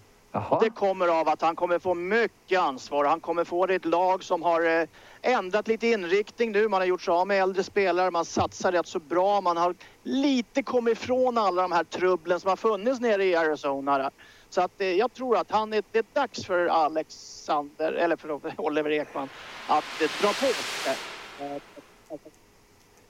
[0.61, 3.05] Det kommer av att han kommer få mycket ansvar.
[3.05, 4.87] Han kommer få det ett lag som har eh,
[5.21, 6.67] ändrat lite inriktning nu.
[6.67, 9.41] Man har gjort sig av med äldre spelare, man satsar rätt så bra.
[9.41, 14.11] Man har lite kommit ifrån alla de här trubblen som har funnits nere i Arizona.
[14.49, 18.43] Så att eh, jag tror att han är, det är dags för Alexander, eller förlåt,
[18.57, 19.29] Oliver Ekman
[19.65, 20.53] att eh, dra på.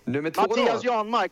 [0.03, 0.87] Nummer två Mattias då?
[0.87, 1.31] Janmark.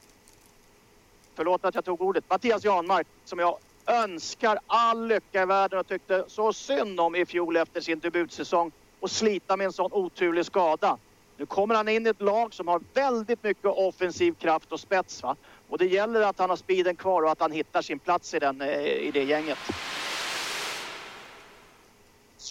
[1.36, 2.24] Förlåt att jag tog ordet.
[2.30, 7.26] Mattias Janmark som jag önskar all lycka i världen och tyckte så synd om i
[7.26, 10.97] fjol efter sin debutsäsong och slita med en sån oturlig skada.
[11.38, 15.24] Nu kommer han in i ett lag som har väldigt mycket offensiv kraft och spets.
[15.24, 15.36] Va?
[15.70, 18.39] Och det gäller att han har speeden kvar och att han hittar sin plats i,
[18.39, 19.58] den, eh, i det gänget.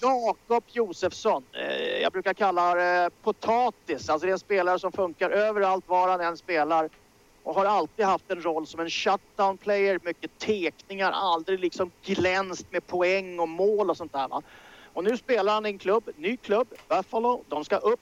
[0.02, 1.44] Jakob Josefsson.
[1.52, 4.08] Eh, jag brukar kalla det potatis.
[4.08, 6.90] Alltså det är en spelare som funkar överallt var han än spelar.
[7.42, 10.00] Och har alltid haft en roll som en shutdown player.
[10.02, 14.28] Mycket tekningar, aldrig liksom glänst med poäng och mål och sånt där.
[14.28, 14.42] Va?
[14.92, 17.44] Och nu spelar han i en klubb, ny klubb, Buffalo.
[17.48, 18.00] De ska upp.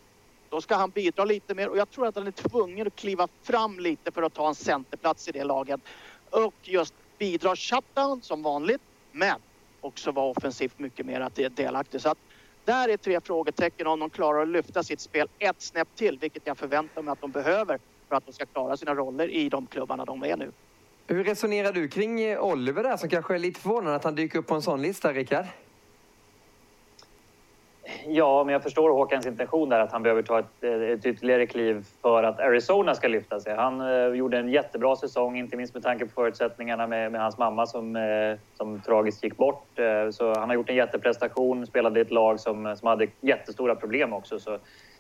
[0.49, 3.29] Då ska han bidra lite mer och jag tror att han är tvungen att kliva
[3.43, 5.81] fram lite för att ta en centerplats i det laget.
[6.31, 8.81] Och just bidra shutdown som vanligt,
[9.13, 9.41] men
[9.81, 12.01] också vara offensivt mycket mer delaktig.
[12.01, 12.19] Så att
[12.65, 16.47] där är tre frågetecken om de klarar att lyfta sitt spel ett snäpp till, vilket
[16.47, 17.79] jag förväntar mig att de behöver
[18.09, 20.53] för att de ska klara sina roller i de klubbarna de är nu.
[21.07, 24.47] Hur resonerar du kring Oliver där som kanske är lite förvånad att han dyker upp
[24.47, 25.47] på en sån lista, Rickard?
[28.07, 31.87] Ja, men jag förstår Håkans intention där att han behöver ta ett, ett ytterligare kliv
[32.03, 33.55] för att Arizona ska lyfta sig.
[33.55, 37.39] Han eh, gjorde en jättebra säsong, inte minst med tanke på förutsättningarna med, med hans
[37.39, 39.79] mamma som, eh, som tragiskt gick bort.
[39.79, 43.75] Eh, så han har gjort en jätteprestation, spelade i ett lag som, som hade jättestora
[43.75, 44.39] problem också.
[44.39, 44.59] Så, eh,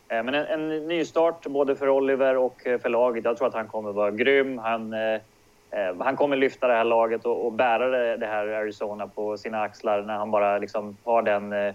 [0.09, 3.24] men en, en nystart både för Oliver och för laget.
[3.24, 4.59] Jag tror att han kommer vara grym.
[4.59, 5.14] Han, eh,
[5.70, 9.37] eh, han kommer lyfta det här laget och, och bära det, det här Arizona på
[9.37, 11.74] sina axlar när han bara liksom har den eh,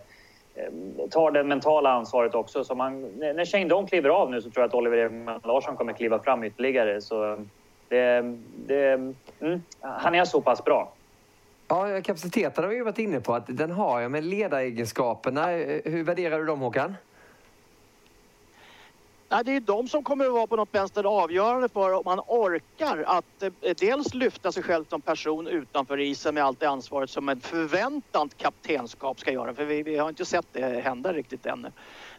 [0.56, 2.64] Eh, tar det mentala ansvaret också.
[2.64, 5.76] Så man, när Shane Don kliver av nu så tror jag att Oliver Ekman Larsson
[5.76, 7.02] kommer kliva fram ytterligare.
[7.02, 7.40] Så eh,
[7.90, 8.36] det,
[8.68, 8.92] det,
[9.40, 10.94] mm, han är så pass bra.
[11.68, 15.82] Ja, kapaciteten har vi ju varit inne på att den har jag, men ledaregenskaperna, eh,
[15.86, 16.96] hur värderar du dem Håkan?
[19.32, 22.20] Nej, det är de som kommer att vara på något vänster avgörande för om man
[22.28, 27.10] orkar att eh, dels lyfta sig själv som person utanför isen med allt det ansvaret
[27.10, 29.54] som ett förväntat kaptenskap ska göra.
[29.54, 31.72] För vi, vi har inte sett det hända riktigt ännu.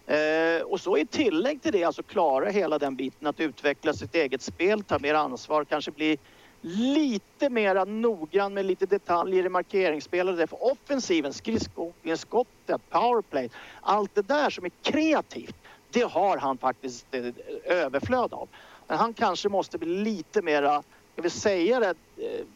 [0.06, 4.14] Eh, och så i tillägg till det alltså klara hela den biten att utveckla sitt
[4.14, 6.18] eget spel, ta mer ansvar, kanske bli
[6.60, 10.50] lite mer noggrann med lite detaljer i markeringsspelet.
[10.50, 13.50] För offensiven, skridskoåkningen, skottet, powerplay,
[13.80, 15.56] allt det där som är kreativt
[15.93, 17.26] det har han faktiskt eh,
[17.64, 18.49] överflöd av.
[18.86, 20.82] Men han kanske måste bli lite mera,
[21.12, 22.47] ska vi säga det, eh,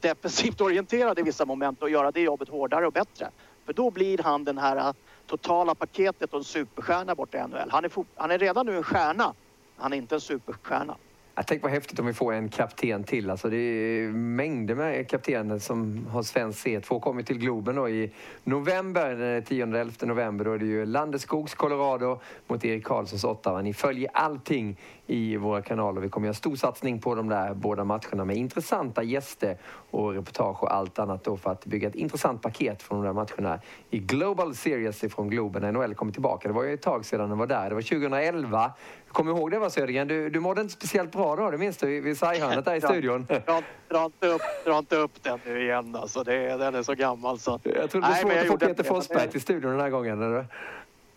[0.00, 3.30] defensivt orienterad i vissa moment och göra det jobbet hårdare och bättre.
[3.66, 4.92] För då blir han den här eh,
[5.26, 7.70] totala paketet och en superstjärna borta i NHL.
[7.70, 9.34] Han är, han är redan nu en stjärna,
[9.76, 10.96] han är inte en superstjärna.
[11.38, 13.30] Jag tänk vad häftigt om vi får en kapten till.
[13.30, 17.00] Alltså det är mängder med kaptener som har svensk C2.
[17.00, 18.10] Kommer till Globen då i
[18.44, 20.44] november, eh, den 10-11 november.
[20.44, 23.62] Då är det ju Landeskogs Colorado mot Erik Karlssons Ottawa.
[23.62, 24.76] Ni följer allting
[25.08, 26.00] i våra kanaler.
[26.00, 29.56] Vi kommer göra stor satsning på de där båda matcherna med intressanta gäster
[29.90, 33.12] och reportage och allt annat då för att bygga ett intressant paket från de där
[33.12, 36.48] matcherna i Global Series ifrån Globen när NHL kommer tillbaka.
[36.48, 37.68] Det var ju ett tag sedan den var där.
[37.68, 38.72] Det var 2011.
[39.08, 40.08] Kommer ihåg det va Södergren?
[40.08, 43.26] Du, du mådde inte speciellt bra då, det minns du vid sarghörnet där i studion.
[43.26, 46.24] Dra, dra, inte upp, dra inte upp den nu igen alltså.
[46.24, 47.60] Det, den är så gammal så.
[47.62, 50.22] Jag tror det var svårt att få Peter Forsberg till studion den här gången.
[50.22, 50.46] Eller?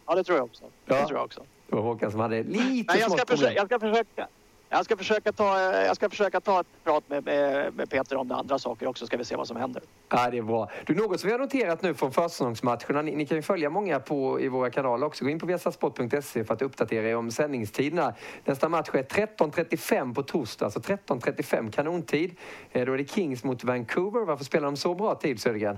[0.07, 0.63] Ja, det tror jag också.
[0.85, 0.95] Ja.
[0.95, 1.41] Det tror jag också.
[1.71, 4.27] Det var Håkan som hade lite Nej, jag ska, försöka, jag ska försöka.
[4.69, 8.27] Jag ska försöka ta, jag ska försöka ta ett prat med, med, med Peter om
[8.27, 9.83] det andra saker också, ska vi se vad som händer.
[10.09, 10.69] Ja, det är bra.
[10.85, 13.99] Du, något som vi har noterat nu från försäsongsmatcherna, ni, ni, kan ju följa många
[13.99, 15.23] på, i våra kanaler också.
[15.23, 18.13] Gå in på viasasport.se för att uppdatera er om sändningstiderna.
[18.45, 22.35] Nästa match är 13.35 på torsdag, alltså 13.35 kanontid.
[22.71, 24.25] Eh, då är det Kings mot Vancouver.
[24.25, 25.77] Varför spelar de så bra tid, Södergren?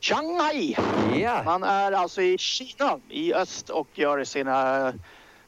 [0.00, 0.76] Shanghai!
[1.14, 1.44] Yeah.
[1.44, 4.92] Man är alltså i Kina i öst och gör sina,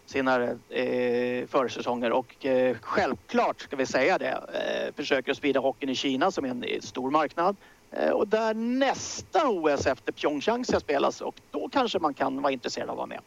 [0.06, 5.94] sina eh, försäsonger och eh, självklart ska vi säga det eh, försöker sprida hockeyn i
[5.94, 7.56] Kina som är en stor marknad
[7.90, 12.52] eh, och där nästa OS efter Pyeongchang ska spelas och då kanske man kan vara
[12.52, 13.20] intresserad av att vara med.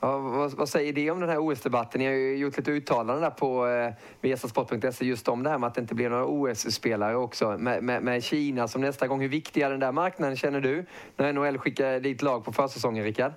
[0.00, 1.98] Ja, vad, vad, säger det om den här OS-debatten?
[1.98, 5.66] Ni har ju gjort lite uttalanden där på eh, viasasport.se just om det här med
[5.66, 7.58] att det inte blir några OS-spelare också.
[7.58, 9.20] Med, med, med, Kina som nästa gång.
[9.20, 10.84] Hur viktig är den där marknaden känner du?
[11.16, 13.32] När NHL skickar dit lag på försäsongen, Rickard?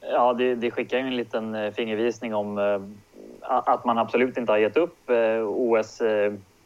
[0.00, 2.80] Ja, det, det skickar ju en liten eh, fingervisning om eh,
[3.40, 6.02] att man absolut inte har gett upp eh, OS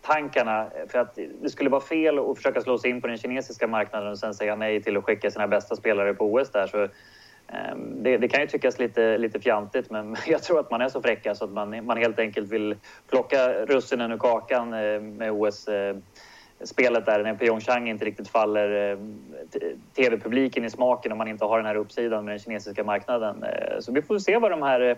[0.00, 3.66] tankarna för att det skulle vara fel att försöka slå sig in på den kinesiska
[3.66, 6.66] marknaden och sen säga nej till att skicka sina bästa spelare på OS där.
[6.66, 6.88] Så
[7.52, 10.88] Ehm, det, det, kan ju tyckas lite, lite fjantigt men jag tror att man är
[10.88, 12.76] så fräcka så att man, man helt enkelt vill
[13.10, 18.98] plocka russinen ur kakan eh, med OS-spelet eh, där när Pyeongchang inte riktigt faller eh,
[19.96, 23.44] tv-publiken i smaken om man inte har den här uppsidan med den kinesiska marknaden.
[23.80, 24.96] Så vi får se vad de här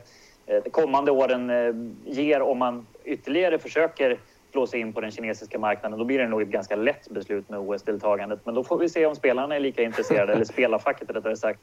[0.71, 4.19] kommande åren ger om man ytterligare försöker
[4.51, 5.99] slå sig in på den kinesiska marknaden.
[5.99, 8.41] Då blir det nog ett ganska lätt beslut med OS-deltagandet.
[8.45, 11.61] Men då får vi se om spelarna är lika intresserade, eller spelarfacket rättare sagt.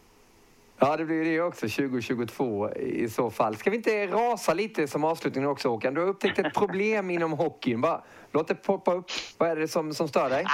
[0.79, 3.55] Ja, det blir det också 2022 i så fall.
[3.55, 5.93] Ska vi inte rasa lite som avslutning också Håkan?
[5.93, 7.81] Du har upptäckt ett problem inom hockeyn.
[7.81, 9.05] Bara, låt det poppa upp.
[9.37, 10.45] Vad är det som, som stör dig?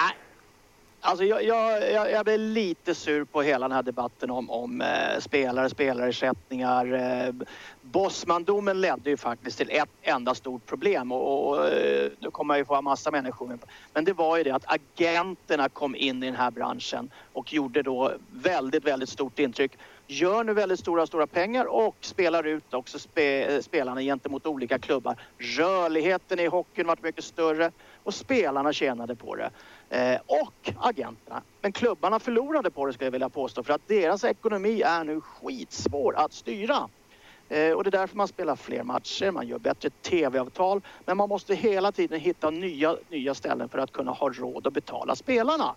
[1.06, 5.20] Alltså jag, jag, jag blir lite sur på hela den här debatten om, om eh,
[5.20, 6.94] spelare, spelarersättningar.
[6.94, 7.34] Eh,
[7.82, 12.60] Bosmandomen ledde ju faktiskt till ett enda stort problem och, och eh, nu kommer jag
[12.60, 13.60] ju få en massa människor
[13.94, 17.82] Men det var ju det att agenterna kom in i den här branschen och gjorde
[17.82, 19.72] då väldigt, väldigt stort intryck.
[20.08, 24.80] Gör nu väldigt stora, stora pengar och spelar ut också spe, eh, spelarna gentemot olika
[24.80, 25.16] klubbar.
[25.38, 27.72] Rörligheten i hockeyn varit mycket större
[28.04, 29.52] och spelarna tjänade på det.
[29.90, 31.42] Eh, och agenterna.
[31.62, 35.22] Men klubbarna förlorade på det skulle jag vilja påstå för att deras ekonomi är nu
[35.22, 36.90] skitsvår att styra.
[37.50, 41.30] Eh, och det är därför man spelar fler matcher, man gör bättre tv-avtal men man
[41.30, 45.76] måste hela tiden hitta nya, nya ställen för att kunna ha råd att betala spelarna.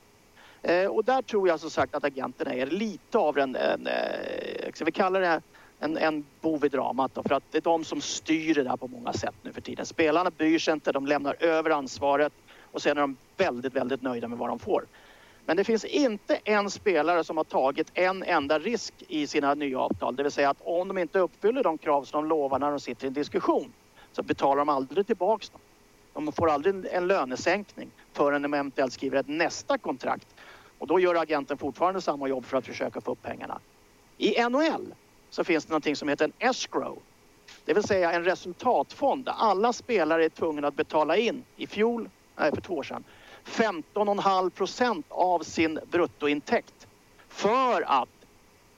[0.63, 4.73] Eh, och där tror jag som sagt att agenterna är lite av en, en eh,
[4.75, 5.43] ska vi kalla det
[5.79, 8.77] en, en bov i dramat då, för att det är de som styr det där
[8.77, 9.87] på många sätt nu för tiden.
[9.87, 12.33] Spelarna bryr sig inte, de lämnar över ansvaret
[12.73, 14.85] och sen är de väldigt, väldigt nöjda med vad de får.
[15.47, 19.79] Men det finns inte en spelare som har tagit en enda risk i sina nya
[19.79, 20.17] avtal.
[20.17, 22.81] Det vill säga att om de inte uppfyller de krav som de lovar när de
[22.81, 23.73] sitter i en diskussion
[24.13, 25.61] så betalar de aldrig tillbaks dem.
[26.13, 30.27] De får aldrig en lönesänkning förrän de eventuellt skriver ett nästa kontrakt.
[30.79, 33.61] Och då gör agenten fortfarande samma jobb för att försöka få upp pengarna.
[34.18, 34.95] I NHL
[35.31, 36.99] så finns det någonting som heter en escrow.
[37.64, 42.09] Det vill säga en resultatfond där alla spelare är tvungna att betala in i fjol
[42.37, 43.05] nej, för två år sedan,
[43.45, 46.87] 15,5 procent av sin bruttointäkt
[47.29, 48.09] för att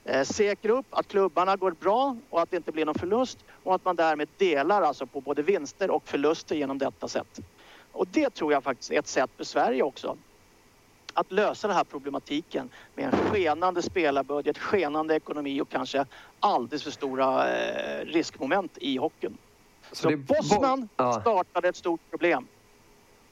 [0.03, 3.75] eh, säkra upp att klubbarna går bra och att det inte blir någon förlust och
[3.75, 7.39] att man därmed delar alltså på både vinster och förluster genom detta sätt.
[7.91, 10.17] Och det tror jag faktiskt är ett sätt för Sverige också
[11.13, 16.05] att lösa den här problematiken med en skenande spelarbudget, skenande ekonomi och kanske
[16.39, 19.37] alldeles för stora eh, riskmoment i hockeyn.
[19.91, 21.13] Så, Så Bosman ja.
[21.21, 22.47] startade ett stort problem.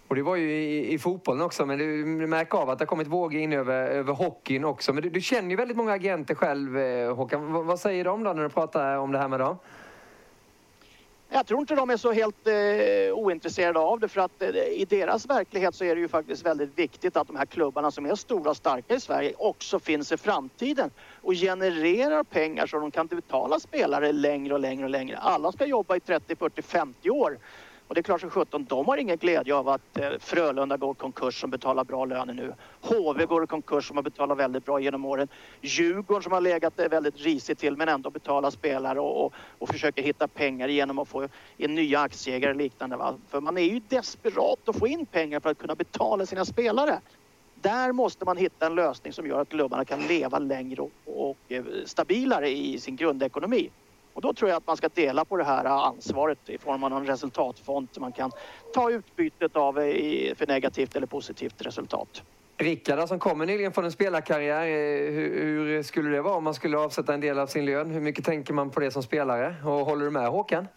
[0.07, 2.87] Och det var ju i, i fotbollen också, men du, märker av att det har
[2.87, 4.93] kommit vågor in över, över hockeyn också.
[4.93, 7.53] Men du, du känner ju väldigt många agenter själv, eh, Håkan.
[7.53, 9.57] V vad säger de då när du pratar om det här med dem?
[11.29, 14.85] Jag tror inte de är så helt eh, ointresserade av det för att eh, i
[14.89, 18.15] deras verklighet så är det ju faktiskt väldigt viktigt att de här klubbarna som är
[18.15, 23.07] stora och starka i Sverige också finns i framtiden och genererar pengar så de kan
[23.07, 25.17] betala spelare längre och längre och längre.
[25.17, 27.37] Alla ska jobba i 30, 40, 50 år
[27.87, 30.93] och det är klart som sjutton, de har ingen glädje av att eh, Frölunda går
[30.93, 32.53] konkurs som betalar bra löner nu.
[32.81, 35.27] HV går i konkurs som har betalat väldigt bra genom åren.
[35.61, 39.69] Djurgården som har legat eh, väldigt risigt till men ändå betalar spelare och, och, och
[39.69, 41.27] försöker hitta pengar genom att få
[41.57, 42.97] in nya aktieägare och liknande.
[42.97, 43.15] Va?
[43.27, 46.99] För man är ju desperat att få in pengar för att kunna betala sina spelare.
[47.61, 51.37] Där måste man hitta en lösning som gör att klubbarna kan leva längre och, och
[51.47, 53.69] eh, stabilare i sin grundekonomi.
[54.17, 56.93] Och då tror jag att man ska dela på det här ansvaret i form av
[56.93, 58.31] en resultatfond som man kan
[58.73, 59.73] ta utbytet av
[60.35, 62.23] för negativt eller positivt resultat.
[62.57, 66.53] Rickard som kommer nyligen från en spelarkarriär, eh, hur, hur, skulle det vara om man
[66.53, 67.91] skulle avsätta en del av sin lön?
[67.91, 69.55] Hur mycket tänker man på det som spelare?
[69.63, 70.67] Och håller du med Håkan?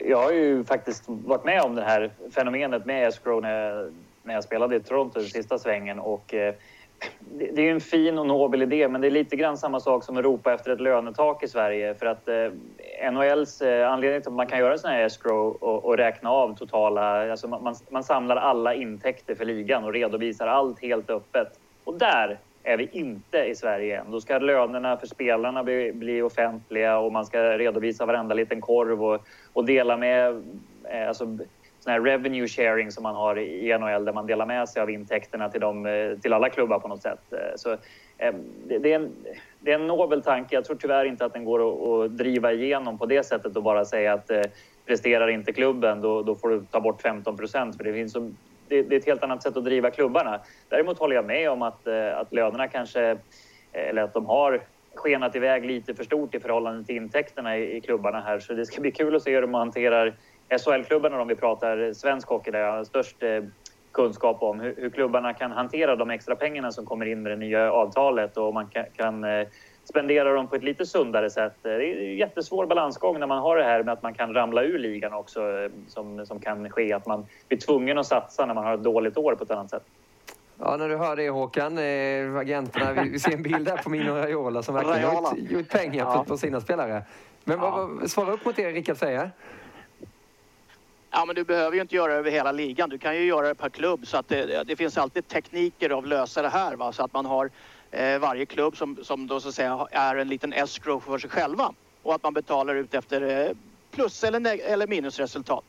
[0.00, 3.92] Jag har ju faktiskt varit med om det här fenomenet med escrow när jag,
[4.22, 6.54] när jag spelade i Toronto sista svängen och eh,
[7.54, 10.16] det är en fin och nobel idé, men det är lite grann samma sak som
[10.16, 11.94] att ropa efter ett lönetak i Sverige.
[11.94, 15.84] För att eh, NHLs eh, anledning till att man kan göra sådana här escrow och,
[15.84, 17.30] och räkna av totala...
[17.30, 21.48] Alltså man, man, samlar alla intäkter för ligan och redovisar allt helt öppet.
[21.84, 24.10] Och där är vi inte i Sverige än.
[24.10, 29.04] Då ska lönerna för spelarna bli, bli offentliga och man ska redovisa varenda liten korv
[29.04, 30.42] och, och dela med...
[30.84, 31.38] Eh, alltså,
[31.88, 34.90] sån här revenue sharing som man har i NHL där man delar med sig av
[34.90, 37.32] intäkterna till, dem, eh, till alla klubbar på något sätt.
[37.32, 37.72] Eh, så,
[38.18, 38.34] eh,
[38.66, 39.10] det, är en,
[39.60, 40.54] det är en nobel tanke.
[40.54, 43.62] Jag tror tyvärr inte att den går att, att driva igenom på det sättet och
[43.62, 44.30] bara säga att
[44.86, 47.76] presterar inte klubben då, då får du ta bort 15 procent.
[47.76, 48.30] För det, finns så,
[48.68, 50.40] det, det, är ett helt annat sätt att driva klubbarna.
[50.68, 53.18] Däremot håller jag med om att, att lönerna kanske,
[53.72, 54.60] eller att de har
[54.94, 58.38] skenat iväg lite för stort i förhållande till intäkterna i, i klubbarna här.
[58.38, 60.14] Så det ska bli kul att se hur de hanterar
[60.48, 63.44] SHL-klubbarna om vi pratar svensk hockey där jag har störst eh,
[63.92, 67.36] kunskap om hur, hur, klubbarna kan hantera de extra pengarna som kommer in med det
[67.36, 69.48] nya avtalet och man kan, kan eh,
[69.84, 71.54] spendera dem på ett lite sundare sätt.
[71.62, 74.62] Det är en jättesvår balansgång när man har det här med att man kan ramla
[74.62, 76.92] ur ligan också eh, som, som kan ske.
[76.92, 79.70] Att man blir tvungen att satsa när man har ett dåligt år på ett annat
[79.70, 79.84] sätt.
[80.58, 83.90] Ja, när du hör det Håkan, eh, agenterna, vi, vi ser en bild där på
[83.90, 86.16] Mino Raiola som verkligen har gjort pengar ja.
[86.16, 87.02] på, på sina spelare.
[87.44, 87.88] Men ja.
[88.06, 89.30] svara upp mot det Rickard säger.
[91.10, 92.88] Ja, men du behöver ju inte göra det över hela ligan.
[92.88, 95.98] Du kan ju göra det per klubb så att det, det finns alltid tekniker av
[95.98, 96.76] att lösa det här.
[96.76, 96.92] Va?
[96.92, 97.50] Så att man har
[97.90, 101.30] eh, varje klubb som, som då så att säga är en liten escrow för sig
[101.30, 103.56] själva och att man betalar ut efter eh,
[103.90, 105.64] plus eller, eller minusresultat.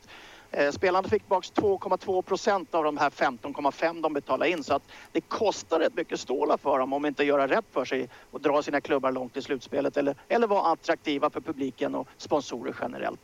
[0.52, 4.82] Eh, spelarna fick tillbaka 2,2 procent av de här 15,5 de betalade in så att
[5.12, 8.62] det kostar rätt mycket stålar för dem om inte göra rätt för sig och dra
[8.62, 13.20] sina klubbar långt i slutspelet eller, eller vara attraktiva för publiken och sponsorer generellt.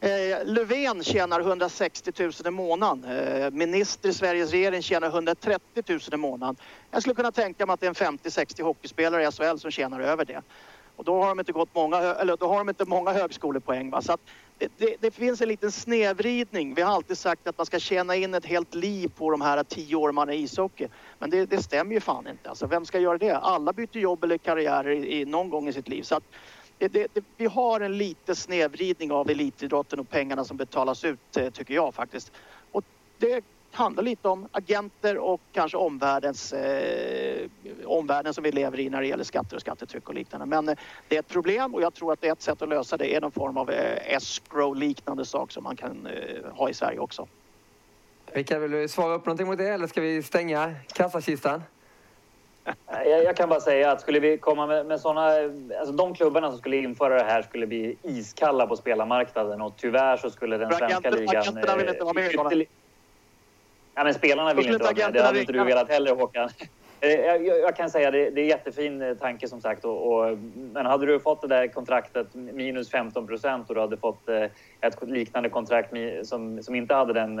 [0.00, 3.04] Eh, Löfven tjänar 160 000 i månaden.
[3.04, 6.56] Eh, minister i Sveriges regering tjänar 130 000 i månaden.
[6.90, 10.00] Jag skulle kunna tänka mig att det är en 50-60 hockeyspelare i SHL som tjänar
[10.00, 10.42] över det.
[10.96, 13.90] Och då har de inte, gått många, eller då har de inte många högskolepoäng.
[13.90, 14.02] Va?
[14.02, 14.20] Så att
[14.58, 16.74] det, det, det, finns en liten snedvridning.
[16.74, 19.64] Vi har alltid sagt att man ska tjäna in ett helt liv på de här
[19.64, 20.88] tio åren man är ishockey.
[21.18, 22.48] Men det, det stämmer ju fan inte.
[22.48, 23.36] Alltså, vem ska göra det?
[23.36, 26.02] Alla byter jobb eller karriär i, i någon gång i sitt liv.
[26.02, 26.24] Så att
[27.36, 31.94] vi har en liten snedvridning av elitidrotten och pengarna som betalas ut, eh, tycker jag
[31.94, 32.32] faktiskt.
[32.72, 32.84] Och
[33.18, 37.48] det handlar lite om agenter och kanske omvärldens, eh,
[37.84, 40.46] omvärlden som vi lever i när det gäller skatter och skattetryck och liknande.
[40.46, 40.74] Men eh,
[41.08, 43.32] det är ett problem och jag tror att ett sätt att lösa det är någon
[43.32, 47.28] form av eh, escrow-liknande sak som man kan eh, ha i Sverige också.
[48.34, 51.62] Mikael, vill du svara upp någonting mot det eller ska vi stänga kassakistan?
[53.06, 55.30] Jag, jag, kan bara säga att skulle vi komma med, med sådana...
[55.78, 60.16] Alltså de klubbarna som skulle införa det här skulle bli iskalla på spelarmarknaden och tyvärr
[60.16, 61.36] så skulle den svenska ligan...
[61.36, 62.66] Agenterna vill inte vara med
[63.94, 65.12] Ja, men spelarna vill inte vara med.
[65.12, 66.50] Det hade inte du velat heller Håkan.
[67.00, 69.84] Eh, jag, jag, kan säga det, det är en jättefin eh, tanke som sagt.
[69.84, 70.38] Och, och,
[70.72, 74.44] men hade du fått det där kontraktet minus 15 procent och du hade fått eh,
[74.80, 75.92] ett liknande kontrakt
[76.22, 77.38] som, som inte hade den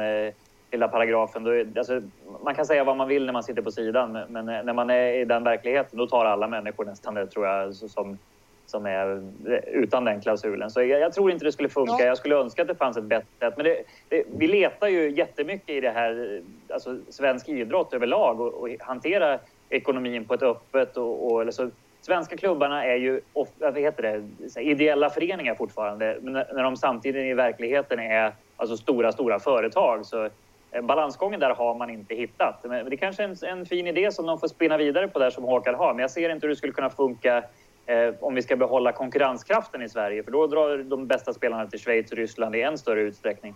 [0.70, 1.44] lilla paragrafen.
[1.44, 2.02] Då, alltså,
[2.44, 5.12] man kan säga vad man vill när man sitter på sidan men när man är
[5.12, 8.18] i den verkligheten då tar alla människor nästan det tror jag som,
[8.66, 9.22] som är
[9.66, 10.70] utan den klausulen.
[10.70, 11.96] Så jag, jag, tror inte det skulle funka.
[11.98, 12.04] Ja.
[12.04, 13.54] Jag skulle önska att det fanns ett bättre sätt.
[13.56, 16.42] Men det, det, vi letar ju jättemycket i det här,
[16.72, 19.38] alltså svensk idrott överlag och, och hantera
[19.68, 23.20] ekonomin på ett öppet och, och alltså, Svenska klubbarna är ju
[23.58, 29.12] vad heter det, ideella föreningar fortfarande, men när de samtidigt i verkligheten är alltså stora,
[29.12, 30.30] stora företag så eh,
[30.72, 32.64] Eh, balansgången där har man inte hittat.
[32.64, 35.18] Men det är kanske är en, en fin idé som de får spinna vidare på
[35.18, 37.44] där som Håkan har, men jag ser inte hur det skulle kunna funka
[37.86, 41.80] eh, om vi ska behålla konkurrenskraften i Sverige, för då drar de bästa spelarna till
[41.80, 43.54] Schweiz och Ryssland i än större utsträckning.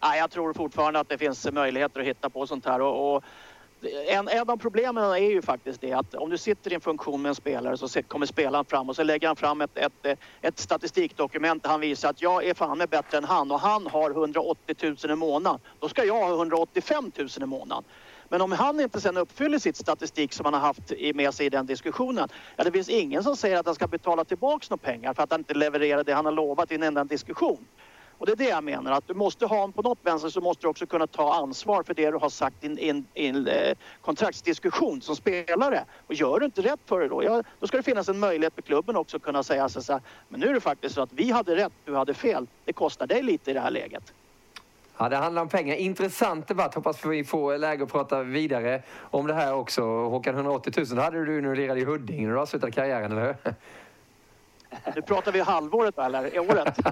[0.00, 2.80] Ja, jag tror fortfarande att det finns möjligheter att hitta på sånt här.
[2.80, 3.24] Och, och
[4.08, 7.22] en, en av problemen är ju faktiskt det att om du sitter i en funktion
[7.22, 10.16] med en spelare så kommer spelaren fram och så lägger han fram ett, ett, eh,
[10.42, 13.86] ett statistikdokument där han visar att jag är fan med bättre än han och han
[13.86, 15.60] har 180 000 i månaden.
[15.80, 17.84] Då ska jag ha 185 000 i månaden.
[18.28, 21.50] Men om han inte sen uppfyller sitt statistik som han har haft med sig i
[21.50, 25.14] den diskussionen, ja det finns ingen som säger att han ska betala tillbaka några pengar
[25.14, 27.66] för att han inte levererar det han har lovat i en enda diskussion.
[28.18, 30.62] Och det är det jag menar, att du måste ha, på något vänster så måste
[30.62, 35.16] du också kunna ta ansvar för det du har sagt i en, eh, kontraktsdiskussion som
[35.16, 35.84] spelare.
[36.06, 38.54] Och gör du inte rätt för det då, ja, då ska det finnas en möjlighet
[38.54, 41.12] för klubben också att kunna säga så här, men nu är det faktiskt så att
[41.12, 42.46] vi hade rätt, du hade fel.
[42.64, 44.12] Det kostar dig lite i det här läget.
[44.98, 45.76] Ja, det handlar om pengar.
[45.76, 46.74] Intressant debatt.
[46.74, 49.82] Hoppas vi får läge att prata vidare om det här också.
[49.82, 53.54] Håkan, 180 000 hade du nu lirade i Huddinge när du avslutade karriären, eller hur?
[54.94, 56.78] Nu pratar vi halvåret eller året?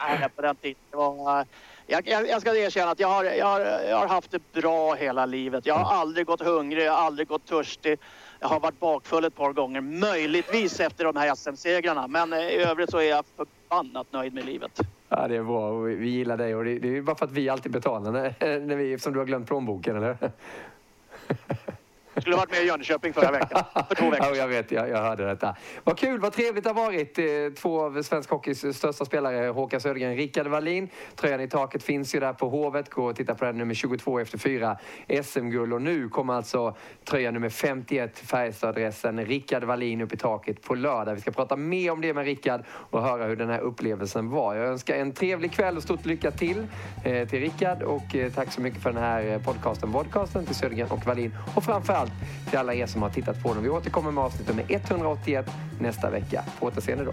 [0.00, 0.76] Nej, på den tiden.
[0.90, 1.46] Det var,
[1.86, 5.26] jag, jag, ska erkänna att jag har, jag, har, jag har haft det bra hela
[5.26, 5.66] livet.
[5.66, 7.98] Jag har aldrig gått hungrig, jag har aldrig gått törstig.
[8.40, 12.06] Jag har varit bakfull ett par gånger, möjligtvis efter de här SM-segrarna.
[12.06, 14.80] Men eh, i övrigt så är jag förbannat nöjd med livet.
[15.08, 15.78] Ja, det är bra.
[15.80, 18.76] Vi gillar dig och det, det är bara för att vi alltid betalar när, när
[18.76, 20.16] vi, eftersom du har glömt plånboken, eller?
[22.20, 23.64] skulle varit med i Jönköping förra veckan.
[23.88, 24.70] För två veckor Ja, jag vet.
[24.70, 25.56] Jag, jag hörde detta.
[25.84, 27.18] Vad kul, vad trevligt det har varit.
[27.18, 27.24] Eh,
[27.56, 30.88] två av svensk hockeys största spelare, Håkan Södergren, och Rickard Wallin.
[31.16, 32.90] Tröjan i taket finns ju där på Hovet.
[32.90, 34.76] Gå och titta på den, nummer 22 efter fyra
[35.22, 35.72] SM-guld.
[35.72, 41.14] Och nu kommer alltså tröja nummer 51, Färjestadadressen, Rickard Wallin upp i taket på lördag.
[41.14, 44.54] Vi ska prata mer om det med Rickard och höra hur den här upplevelsen var.
[44.54, 46.66] Jag önskar en trevlig kväll och stort lycka till
[47.04, 50.54] eh, till Rickard och eh, tack så mycket för den här eh, podcasten, podcasten till
[50.54, 51.36] Södergren och Wallin.
[51.54, 52.12] Och framförallt allt
[52.50, 53.62] till alla er som har tittat på den.
[53.62, 55.50] Vi återkommer med avsnitt nummer 181
[55.80, 56.44] nästa vecka.
[56.60, 57.12] På återseende då.